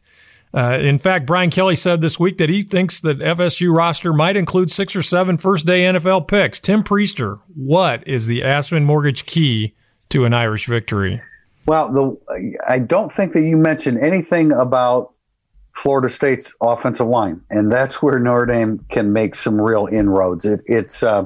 Uh, 0.53 0.77
in 0.77 0.99
fact, 0.99 1.25
Brian 1.25 1.49
Kelly 1.49 1.75
said 1.75 2.01
this 2.01 2.19
week 2.19 2.37
that 2.37 2.49
he 2.49 2.61
thinks 2.61 2.99
that 2.99 3.17
FSU 3.17 3.75
roster 3.75 4.13
might 4.13 4.37
include 4.37 4.69
six 4.69 4.95
or 4.95 5.01
seven 5.01 5.39
first 5.39 5.65
day 5.65 5.81
NFL 5.81 6.27
picks. 6.27 6.59
Tim 6.59 6.83
Prister, 6.83 7.41
what 7.55 8.07
is 8.07 8.27
the 8.27 8.43
Aspen 8.43 8.83
Mortgage 8.83 9.25
key 9.25 9.73
to 10.09 10.25
an 10.25 10.33
Irish 10.35 10.67
victory? 10.67 11.23
Well, 11.65 11.91
the, 11.91 12.55
I 12.67 12.77
don't 12.77 13.11
think 13.11 13.33
that 13.33 13.41
you 13.41 13.57
mentioned 13.57 13.97
anything 13.97 14.51
about 14.51 15.10
Florida 15.73 16.09
State's 16.09 16.53
offensive 16.61 17.07
line, 17.07 17.41
and 17.49 17.71
that's 17.71 18.01
where 18.01 18.19
Notre 18.19 18.45
Dame 18.45 18.85
can 18.89 19.13
make 19.13 19.35
some 19.35 19.59
real 19.59 19.87
inroads. 19.87 20.45
It, 20.45 20.61
it's 20.65 21.01
uh, 21.01 21.25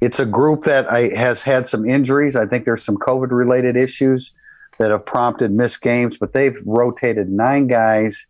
it's 0.00 0.20
a 0.20 0.26
group 0.26 0.64
that 0.64 0.90
I, 0.90 1.08
has 1.16 1.42
had 1.42 1.66
some 1.66 1.88
injuries. 1.88 2.36
I 2.36 2.46
think 2.46 2.64
there's 2.64 2.84
some 2.84 2.96
COVID 2.96 3.30
related 3.30 3.76
issues 3.76 4.34
that 4.78 4.90
have 4.90 5.06
prompted 5.06 5.52
missed 5.52 5.80
games, 5.80 6.16
but 6.16 6.32
they've 6.32 6.58
rotated 6.66 7.30
nine 7.30 7.66
guys. 7.66 8.28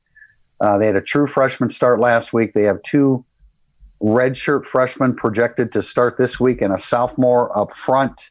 Uh, 0.61 0.79
they 0.79 0.87
had 0.87 0.97
a 0.97 1.03
true 1.03 1.27
freshman 1.27 1.71
start 1.71 2.01
last 2.01 2.33
week. 2.33 2.55
They 2.55 2.65
have 2.65 2.83
two 2.83 3.25
redshirt 4.01 4.65
freshmen 4.65 5.15
projected 5.15 5.73
to 5.73 5.83
start 5.83 6.17
this 6.19 6.39
week, 6.39 6.63
and 6.63 6.73
a 6.73 6.79
sophomore 6.79 7.57
up 7.57 7.75
front. 7.75 8.31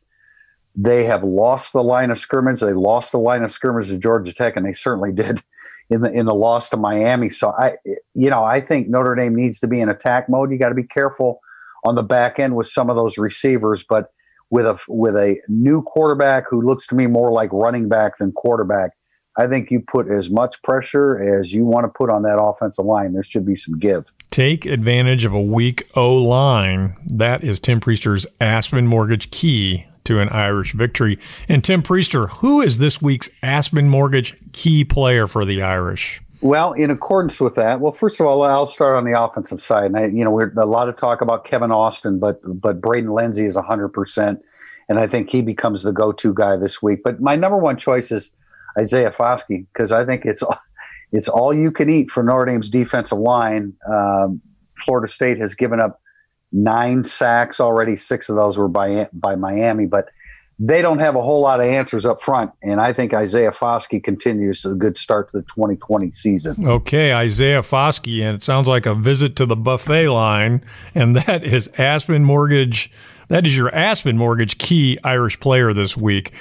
They 0.75 1.05
have 1.05 1.23
lost 1.23 1.73
the 1.73 1.83
line 1.83 2.11
of 2.11 2.19
scrimmage. 2.19 2.61
They 2.61 2.73
lost 2.73 3.11
the 3.11 3.19
line 3.19 3.43
of 3.43 3.51
scrimmage 3.51 3.87
to 3.87 3.97
Georgia 3.97 4.31
Tech, 4.31 4.55
and 4.55 4.65
they 4.65 4.73
certainly 4.73 5.11
did 5.13 5.43
in 5.89 6.01
the 6.01 6.11
in 6.11 6.25
the 6.25 6.33
loss 6.33 6.69
to 6.69 6.77
Miami. 6.77 7.29
So 7.29 7.53
I, 7.57 7.73
you 8.13 8.29
know, 8.29 8.43
I 8.43 8.59
think 8.59 8.89
Notre 8.89 9.15
Dame 9.15 9.35
needs 9.35 9.59
to 9.61 9.67
be 9.67 9.79
in 9.79 9.89
attack 9.89 10.29
mode. 10.29 10.51
You 10.51 10.57
got 10.57 10.69
to 10.69 10.75
be 10.75 10.83
careful 10.83 11.39
on 11.85 11.95
the 11.95 12.03
back 12.03 12.39
end 12.39 12.55
with 12.55 12.67
some 12.67 12.89
of 12.89 12.95
those 12.95 13.17
receivers, 13.17 13.83
but 13.87 14.11
with 14.49 14.65
a 14.65 14.77
with 14.87 15.15
a 15.15 15.37
new 15.47 15.81
quarterback 15.81 16.45
who 16.49 16.61
looks 16.61 16.87
to 16.87 16.95
me 16.95 17.07
more 17.07 17.31
like 17.31 17.51
running 17.51 17.87
back 17.89 18.17
than 18.17 18.31
quarterback. 18.31 18.91
I 19.39 19.45
think 19.47 19.69
you 19.69 19.81
put 19.81 20.09
as 20.09 20.31
much 20.31 20.59
pressure 20.63 21.39
as 21.39 21.53
you 21.53 21.63
want 21.63 21.83
to 21.83 21.89
put 21.89 22.09
on 22.09 22.23
that 22.23 22.41
offensive 22.41 22.85
line. 22.85 23.13
There 23.13 23.21
should 23.21 23.45
be 23.45 23.53
some 23.53 23.77
give. 23.77 24.05
Take 24.31 24.65
advantage 24.65 25.25
of 25.25 25.33
a 25.33 25.41
weak 25.41 25.87
O 25.95 26.15
line. 26.15 26.95
That 27.05 27.43
is 27.43 27.59
Tim 27.59 27.79
Prister's 27.79 28.25
Aspen 28.41 28.87
Mortgage 28.87 29.29
key 29.29 29.85
to 30.07 30.19
an 30.19 30.29
Irish 30.29 30.73
victory. 30.73 31.19
And 31.47 31.63
Tim 31.63 31.83
Prister, 31.83 32.29
who 32.29 32.61
is 32.61 32.79
this 32.79 33.01
week's 33.01 33.29
Aspen 33.43 33.89
Mortgage 33.89 34.35
key 34.53 34.83
player 34.83 35.27
for 35.27 35.45
the 35.45 35.61
Irish? 35.61 36.21
Well, 36.41 36.73
in 36.73 36.91
accordance 36.91 37.41
with 37.41 37.55
that, 37.55 37.79
well, 37.79 37.91
first 37.91 38.19
of 38.19 38.27
all, 38.27 38.43
I'll 38.43 38.67
start 38.67 38.95
on 38.95 39.05
the 39.05 39.19
offensive 39.19 39.59
side. 39.59 39.85
And 39.85 39.97
I, 39.97 40.05
you 40.05 40.23
know, 40.23 40.29
we're 40.29 40.53
a 40.57 40.65
lot 40.65 40.87
of 40.87 40.95
talk 40.95 41.21
about 41.21 41.45
Kevin 41.45 41.71
Austin, 41.71 42.19
but 42.19 42.39
but 42.43 42.79
Braden 42.79 43.11
Lenzy 43.11 43.45
is 43.45 43.55
hundred 43.55 43.89
percent, 43.89 44.43
and 44.87 44.99
I 44.99 45.07
think 45.07 45.31
he 45.31 45.41
becomes 45.41 45.83
the 45.83 45.91
go-to 45.91 46.33
guy 46.33 46.55
this 46.55 46.81
week. 46.81 47.01
But 47.03 47.19
my 47.19 47.35
number 47.35 47.57
one 47.57 47.75
choice 47.75 48.11
is 48.11 48.33
Isaiah 48.77 49.11
Foskey 49.11 49.65
because 49.73 49.91
I 49.91 50.05
think 50.05 50.25
it's 50.25 50.43
it's 51.11 51.27
all 51.27 51.53
you 51.53 51.71
can 51.71 51.89
eat 51.89 52.11
for 52.11 52.21
Notre 52.21 52.45
Dame's 52.45 52.69
defensive 52.69 53.17
line. 53.17 53.73
Um, 53.89 54.41
Florida 54.85 55.11
State 55.11 55.39
has 55.39 55.55
given 55.55 55.79
up 55.79 55.99
nine 56.51 57.03
sacks 57.03 57.59
already. 57.59 57.95
Six 57.95 58.29
of 58.29 58.35
those 58.35 58.57
were 58.57 58.67
by 58.67 59.09
by 59.13 59.35
Miami, 59.35 59.85
but 59.85 60.09
they 60.59 60.81
don't 60.81 60.99
have 60.99 61.15
a 61.15 61.21
whole 61.21 61.41
lot 61.41 61.59
of 61.59 61.67
answers 61.67 62.05
up 62.05 62.21
front. 62.21 62.51
And 62.63 62.81
I 62.81 62.91
think 62.91 63.13
Isaiah 63.13 63.51
Foskey 63.51 64.03
continues 64.03 64.65
a 64.65 64.73
good 64.73 64.97
start 64.97 65.29
to 65.29 65.37
the 65.37 65.43
2020 65.43 66.09
season. 66.11 66.67
Okay, 66.67 67.13
Isaiah 67.13 67.61
Foskey, 67.61 68.21
and 68.23 68.35
it 68.35 68.41
sounds 68.41 68.67
like 68.67 68.85
a 68.85 68.95
visit 68.95 69.35
to 69.35 69.45
the 69.45 69.55
buffet 69.55 70.09
line, 70.09 70.65
and 70.95 71.15
that 71.15 71.43
is 71.43 71.69
Aspen 71.77 72.23
Mortgage. 72.23 72.91
That 73.27 73.45
is 73.45 73.55
your 73.55 73.73
Aspen 73.75 74.17
Mortgage 74.17 74.57
key 74.57 74.97
Irish 75.03 75.39
player 75.39 75.73
this 75.73 75.95
week. 75.95 76.33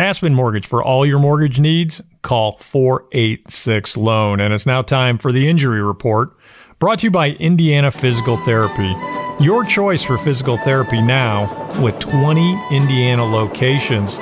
Aspen 0.00 0.34
Mortgage 0.34 0.66
for 0.66 0.82
all 0.82 1.04
your 1.04 1.18
mortgage 1.18 1.58
needs. 1.58 2.00
Call 2.22 2.56
486 2.58 3.96
Loan. 3.96 4.40
And 4.40 4.54
it's 4.54 4.66
now 4.66 4.82
time 4.82 5.18
for 5.18 5.32
the 5.32 5.48
injury 5.48 5.82
report 5.82 6.36
brought 6.78 7.00
to 7.00 7.06
you 7.06 7.10
by 7.10 7.30
Indiana 7.30 7.90
Physical 7.90 8.36
Therapy. 8.36 8.94
Your 9.40 9.62
choice 9.62 10.02
for 10.02 10.18
physical 10.18 10.56
therapy 10.56 11.00
now 11.00 11.68
with 11.80 11.96
20 12.00 12.58
Indiana 12.72 13.24
locations. 13.24 14.18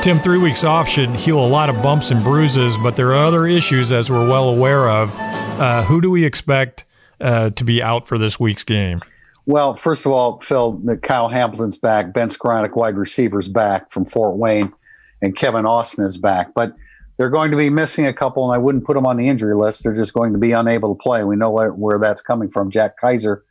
Tim, 0.00 0.18
three 0.18 0.38
weeks 0.38 0.64
off 0.64 0.88
should 0.88 1.10
heal 1.10 1.38
a 1.38 1.46
lot 1.46 1.68
of 1.68 1.82
bumps 1.82 2.10
and 2.10 2.24
bruises, 2.24 2.78
but 2.78 2.96
there 2.96 3.08
are 3.08 3.24
other 3.26 3.46
issues 3.46 3.92
as 3.92 4.10
we're 4.10 4.26
well 4.26 4.48
aware 4.48 4.88
of. 4.88 5.14
Uh, 5.16 5.82
who 5.84 6.00
do 6.00 6.10
we 6.10 6.24
expect 6.24 6.86
uh, 7.20 7.50
to 7.50 7.62
be 7.62 7.82
out 7.82 8.08
for 8.08 8.16
this 8.16 8.40
week's 8.40 8.64
game? 8.64 9.02
Well, 9.44 9.74
first 9.74 10.06
of 10.06 10.12
all, 10.12 10.40
Phil, 10.40 10.80
Kyle 11.02 11.28
Hamilton's 11.28 11.76
back. 11.76 12.14
Ben 12.14 12.30
Skowronek, 12.30 12.74
wide 12.74 12.96
receiver's 12.96 13.50
back 13.50 13.90
from 13.90 14.06
Fort 14.06 14.38
Wayne, 14.38 14.72
and 15.20 15.36
Kevin 15.36 15.66
Austin 15.66 16.06
is 16.06 16.16
back. 16.16 16.54
But 16.54 16.74
they're 17.18 17.28
going 17.28 17.50
to 17.50 17.56
be 17.58 17.68
missing 17.68 18.06
a 18.06 18.14
couple, 18.14 18.50
and 18.50 18.54
I 18.54 18.58
wouldn't 18.58 18.84
put 18.84 18.94
them 18.94 19.04
on 19.04 19.18
the 19.18 19.28
injury 19.28 19.54
list. 19.54 19.84
They're 19.84 19.94
just 19.94 20.14
going 20.14 20.32
to 20.32 20.38
be 20.38 20.52
unable 20.52 20.94
to 20.94 21.02
play. 21.02 21.22
We 21.22 21.36
know 21.36 21.50
where, 21.50 21.74
where 21.74 21.98
that's 21.98 22.22
coming 22.22 22.48
from. 22.48 22.70
Jack 22.70 22.98
Kiser, 22.98 23.42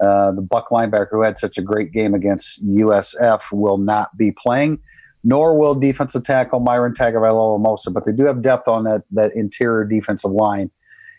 uh, 0.00 0.32
the 0.32 0.42
Buck 0.42 0.68
linebacker 0.70 1.10
who 1.10 1.22
had 1.22 1.38
such 1.38 1.58
a 1.58 1.62
great 1.62 1.92
game 1.92 2.14
against 2.14 2.66
USF, 2.66 3.52
will 3.52 3.78
not 3.78 4.16
be 4.16 4.32
playing, 4.32 4.78
nor 5.24 5.58
will 5.58 5.74
defensive 5.74 6.24
tackle 6.24 6.60
Myron 6.60 6.94
Tagovailoa-Amosa. 6.94 7.92
But 7.92 8.06
they 8.06 8.12
do 8.12 8.24
have 8.24 8.42
depth 8.42 8.68
on 8.68 8.84
that 8.84 9.02
that 9.12 9.34
interior 9.34 9.84
defensive 9.84 10.30
line, 10.30 10.70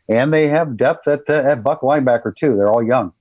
and 0.07 0.33
they 0.33 0.47
have 0.47 0.77
depth 0.77 1.07
at 1.07 1.29
uh, 1.29 1.33
at 1.33 1.63
Buck 1.63 1.81
linebacker 1.81 2.35
too. 2.35 2.55
They're 2.55 2.71
all 2.71 2.83
young. 2.83 3.13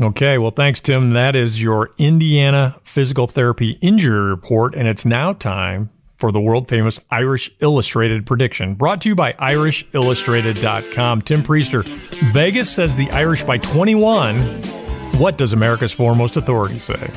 Okay, 0.00 0.38
well, 0.38 0.50
thanks, 0.50 0.80
Tim. 0.80 1.12
That 1.12 1.36
is 1.36 1.62
your 1.62 1.90
Indiana 1.98 2.78
Physical 2.82 3.26
Therapy 3.26 3.72
Injury 3.82 4.30
Report, 4.30 4.74
and 4.74 4.88
it's 4.88 5.04
now 5.04 5.34
time 5.34 5.90
for 6.22 6.32
the 6.32 6.40
world 6.40 6.68
famous 6.68 7.00
Irish 7.10 7.50
Illustrated 7.60 8.24
prediction, 8.24 8.76
brought 8.76 9.00
to 9.00 9.08
you 9.08 9.16
by 9.16 9.32
IrishIllustrated.com. 9.32 11.22
Tim 11.22 11.42
Prister, 11.42 11.84
Vegas 12.32 12.70
says 12.70 12.94
the 12.94 13.10
Irish 13.10 13.42
by 13.42 13.58
21. 13.58 14.81
What 15.22 15.38
does 15.38 15.52
America's 15.52 15.92
foremost 15.92 16.36
authority 16.36 16.80
say? 16.80 17.12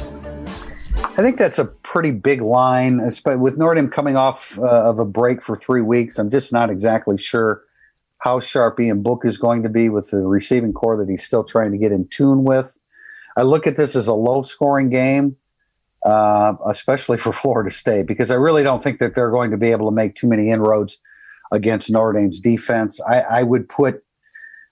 I 1.17 1.23
think 1.23 1.39
that's 1.39 1.57
a 1.57 1.65
pretty 1.65 2.11
big 2.11 2.39
line, 2.39 2.99
with 2.99 3.57
Notre 3.57 3.73
Dame 3.73 3.89
coming 3.89 4.15
off 4.15 4.55
uh, 4.59 4.61
of 4.61 4.99
a 4.99 5.05
break 5.05 5.41
for 5.41 5.57
three 5.57 5.81
weeks. 5.81 6.19
I'm 6.19 6.29
just 6.29 6.53
not 6.53 6.69
exactly 6.69 7.17
sure 7.17 7.63
how 8.19 8.39
sharp 8.39 8.79
Ian 8.79 9.01
Book 9.01 9.25
is 9.25 9.39
going 9.39 9.63
to 9.63 9.69
be 9.69 9.89
with 9.89 10.11
the 10.11 10.17
receiving 10.17 10.71
corps 10.71 10.97
that 10.97 11.09
he's 11.09 11.25
still 11.25 11.43
trying 11.43 11.71
to 11.71 11.79
get 11.79 11.91
in 11.91 12.07
tune 12.09 12.43
with. 12.43 12.77
I 13.35 13.41
look 13.41 13.65
at 13.65 13.75
this 13.75 13.95
as 13.95 14.05
a 14.05 14.13
low 14.13 14.43
scoring 14.43 14.91
game, 14.91 15.37
uh, 16.05 16.53
especially 16.67 17.17
for 17.17 17.33
Florida 17.41 17.71
State, 17.71 18.05
because 18.05 18.29
I 18.29 18.35
really 18.35 18.61
don't 18.61 18.83
think 18.83 18.99
that 18.99 19.15
they're 19.15 19.31
going 19.31 19.49
to 19.49 19.57
be 19.57 19.71
able 19.71 19.89
to 19.89 19.95
make 19.95 20.13
too 20.13 20.27
many 20.27 20.51
inroads 20.51 20.99
against 21.51 21.89
Notre 21.89 22.13
Dame's 22.13 22.39
defense. 22.39 23.01
I, 23.01 23.21
I 23.21 23.41
would 23.41 23.67
put, 23.67 24.03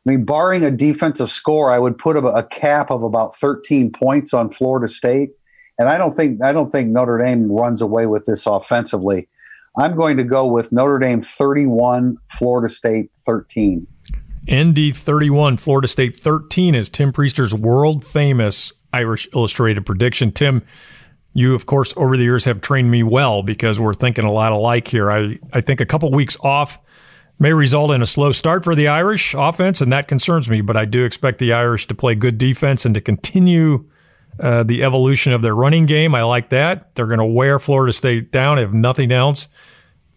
I 0.05 0.11
mean, 0.11 0.25
barring 0.25 0.63
a 0.63 0.71
defensive 0.71 1.29
score, 1.29 1.71
I 1.71 1.79
would 1.79 1.97
put 1.97 2.17
a, 2.17 2.25
a 2.27 2.43
cap 2.43 2.91
of 2.91 3.03
about 3.03 3.35
13 3.35 3.91
points 3.91 4.33
on 4.33 4.49
Florida 4.49 4.87
State. 4.87 5.31
And 5.79 5.87
I 5.89 5.97
don't 5.97 6.15
think 6.15 6.41
I 6.41 6.53
don't 6.53 6.71
think 6.71 6.89
Notre 6.89 7.17
Dame 7.17 7.51
runs 7.51 7.81
away 7.81 8.05
with 8.05 8.25
this 8.25 8.45
offensively. 8.45 9.27
I'm 9.77 9.95
going 9.95 10.17
to 10.17 10.23
go 10.23 10.45
with 10.45 10.71
Notre 10.71 10.99
Dame 10.99 11.21
31, 11.21 12.17
Florida 12.29 12.69
State 12.69 13.09
13. 13.25 13.87
ND 14.51 14.93
31, 14.93 15.57
Florida 15.57 15.87
State 15.87 16.17
13 16.17 16.75
is 16.75 16.89
Tim 16.89 17.11
Prister's 17.11 17.55
world 17.55 18.03
famous 18.03 18.73
Irish 18.91 19.27
Illustrated 19.33 19.85
prediction. 19.85 20.31
Tim, 20.31 20.61
you, 21.33 21.55
of 21.55 21.65
course, 21.65 21.93
over 21.97 22.17
the 22.17 22.23
years 22.23 22.45
have 22.45 22.61
trained 22.61 22.91
me 22.91 23.01
well 23.03 23.41
because 23.41 23.79
we're 23.79 23.93
thinking 23.93 24.25
a 24.25 24.31
lot 24.31 24.51
alike 24.51 24.87
here. 24.87 25.09
I, 25.09 25.39
I 25.53 25.61
think 25.61 25.79
a 25.79 25.85
couple 25.85 26.11
weeks 26.11 26.37
off 26.41 26.79
may 27.39 27.53
result 27.53 27.91
in 27.91 28.01
a 28.01 28.05
slow 28.05 28.31
start 28.31 28.63
for 28.63 28.75
the 28.75 28.87
Irish 28.87 29.33
offense, 29.33 29.81
and 29.81 29.91
that 29.91 30.07
concerns 30.07 30.49
me, 30.49 30.61
but 30.61 30.77
I 30.77 30.85
do 30.85 31.03
expect 31.03 31.39
the 31.39 31.53
Irish 31.53 31.87
to 31.87 31.95
play 31.95 32.15
good 32.15 32.37
defense 32.37 32.85
and 32.85 32.95
to 32.95 33.01
continue 33.01 33.89
uh, 34.39 34.63
the 34.63 34.83
evolution 34.83 35.33
of 35.33 35.41
their 35.41 35.55
running 35.55 35.85
game. 35.85 36.15
I 36.15 36.23
like 36.23 36.49
that. 36.49 36.95
They're 36.95 37.07
going 37.07 37.19
to 37.19 37.25
wear 37.25 37.59
Florida 37.59 37.93
State 37.93 38.31
down, 38.31 38.59
if 38.59 38.71
nothing 38.71 39.11
else. 39.11 39.47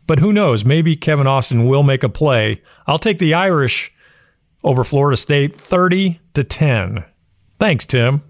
But 0.07 0.21
who 0.21 0.33
knows? 0.33 0.65
Maybe 0.65 0.97
Kevin 0.97 1.27
Austin 1.27 1.67
will 1.67 1.83
make 1.83 2.03
a 2.03 2.09
play. 2.09 2.63
I'll 2.87 2.99
take 2.99 3.19
the 3.19 3.35
Irish 3.35 3.93
over 4.63 4.85
Florida 4.85 5.17
State 5.17 5.57
30 5.57 6.21
to 6.35 6.45
10. 6.45 7.05
Thanks, 7.59 7.85
Tim. 7.85 8.23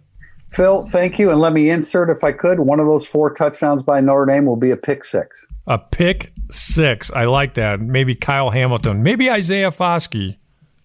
Phil, 0.52 0.86
thank 0.86 1.18
you. 1.18 1.30
And 1.30 1.40
let 1.40 1.52
me 1.52 1.70
insert, 1.70 2.08
if 2.08 2.24
I 2.24 2.32
could, 2.32 2.60
one 2.60 2.80
of 2.80 2.86
those 2.86 3.06
four 3.06 3.32
touchdowns 3.32 3.82
by 3.82 4.00
Notre 4.00 4.26
Dame 4.26 4.46
will 4.46 4.56
be 4.56 4.70
a 4.70 4.76
pick 4.76 5.04
six. 5.04 5.46
A 5.66 5.78
pick 5.78 6.32
six. 6.50 7.10
I 7.10 7.24
like 7.24 7.54
that. 7.54 7.80
Maybe 7.80 8.14
Kyle 8.14 8.50
Hamilton. 8.50 9.02
Maybe 9.02 9.30
Isaiah 9.30 9.70
Foskey. 9.70 10.36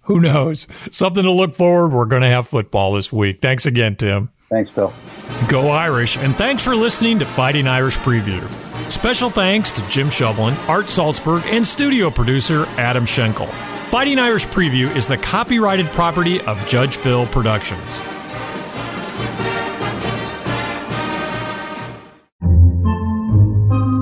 Who 0.06 0.20
knows? 0.20 0.68
Something 0.92 1.24
to 1.24 1.32
look 1.32 1.54
forward. 1.54 1.94
We're 1.94 2.06
going 2.06 2.24
to 2.24 2.28
have 2.28 2.48
football 2.48 2.94
this 2.94 3.14
week. 3.14 3.40
Thanks 3.40 3.66
again, 3.66 3.96
Tim. 3.96 4.30
Thanks, 4.50 4.70
Phil. 4.70 4.92
Go 5.48 5.70
Irish, 5.70 6.18
and 6.18 6.36
thanks 6.36 6.64
for 6.64 6.76
listening 6.76 7.20
to 7.20 7.26
Fighting 7.26 7.68
Irish 7.68 7.98
Preview. 8.00 8.42
Special 8.92 9.30
thanks 9.30 9.72
to 9.72 9.88
Jim 9.88 10.08
Shovelin, 10.08 10.58
Art 10.68 10.88
Salzberg, 10.88 11.46
and 11.46 11.66
studio 11.66 12.10
producer 12.10 12.66
Adam 12.78 13.06
Schenkel. 13.06 13.48
Fighting 13.92 14.20
Irish 14.20 14.48
Preview 14.48 14.94
is 14.94 15.08
the 15.08 15.18
copyrighted 15.18 15.86
property 15.88 16.42
of 16.42 16.68
Judge 16.68 16.98
Phil 16.98 17.26
Productions. 17.28 18.02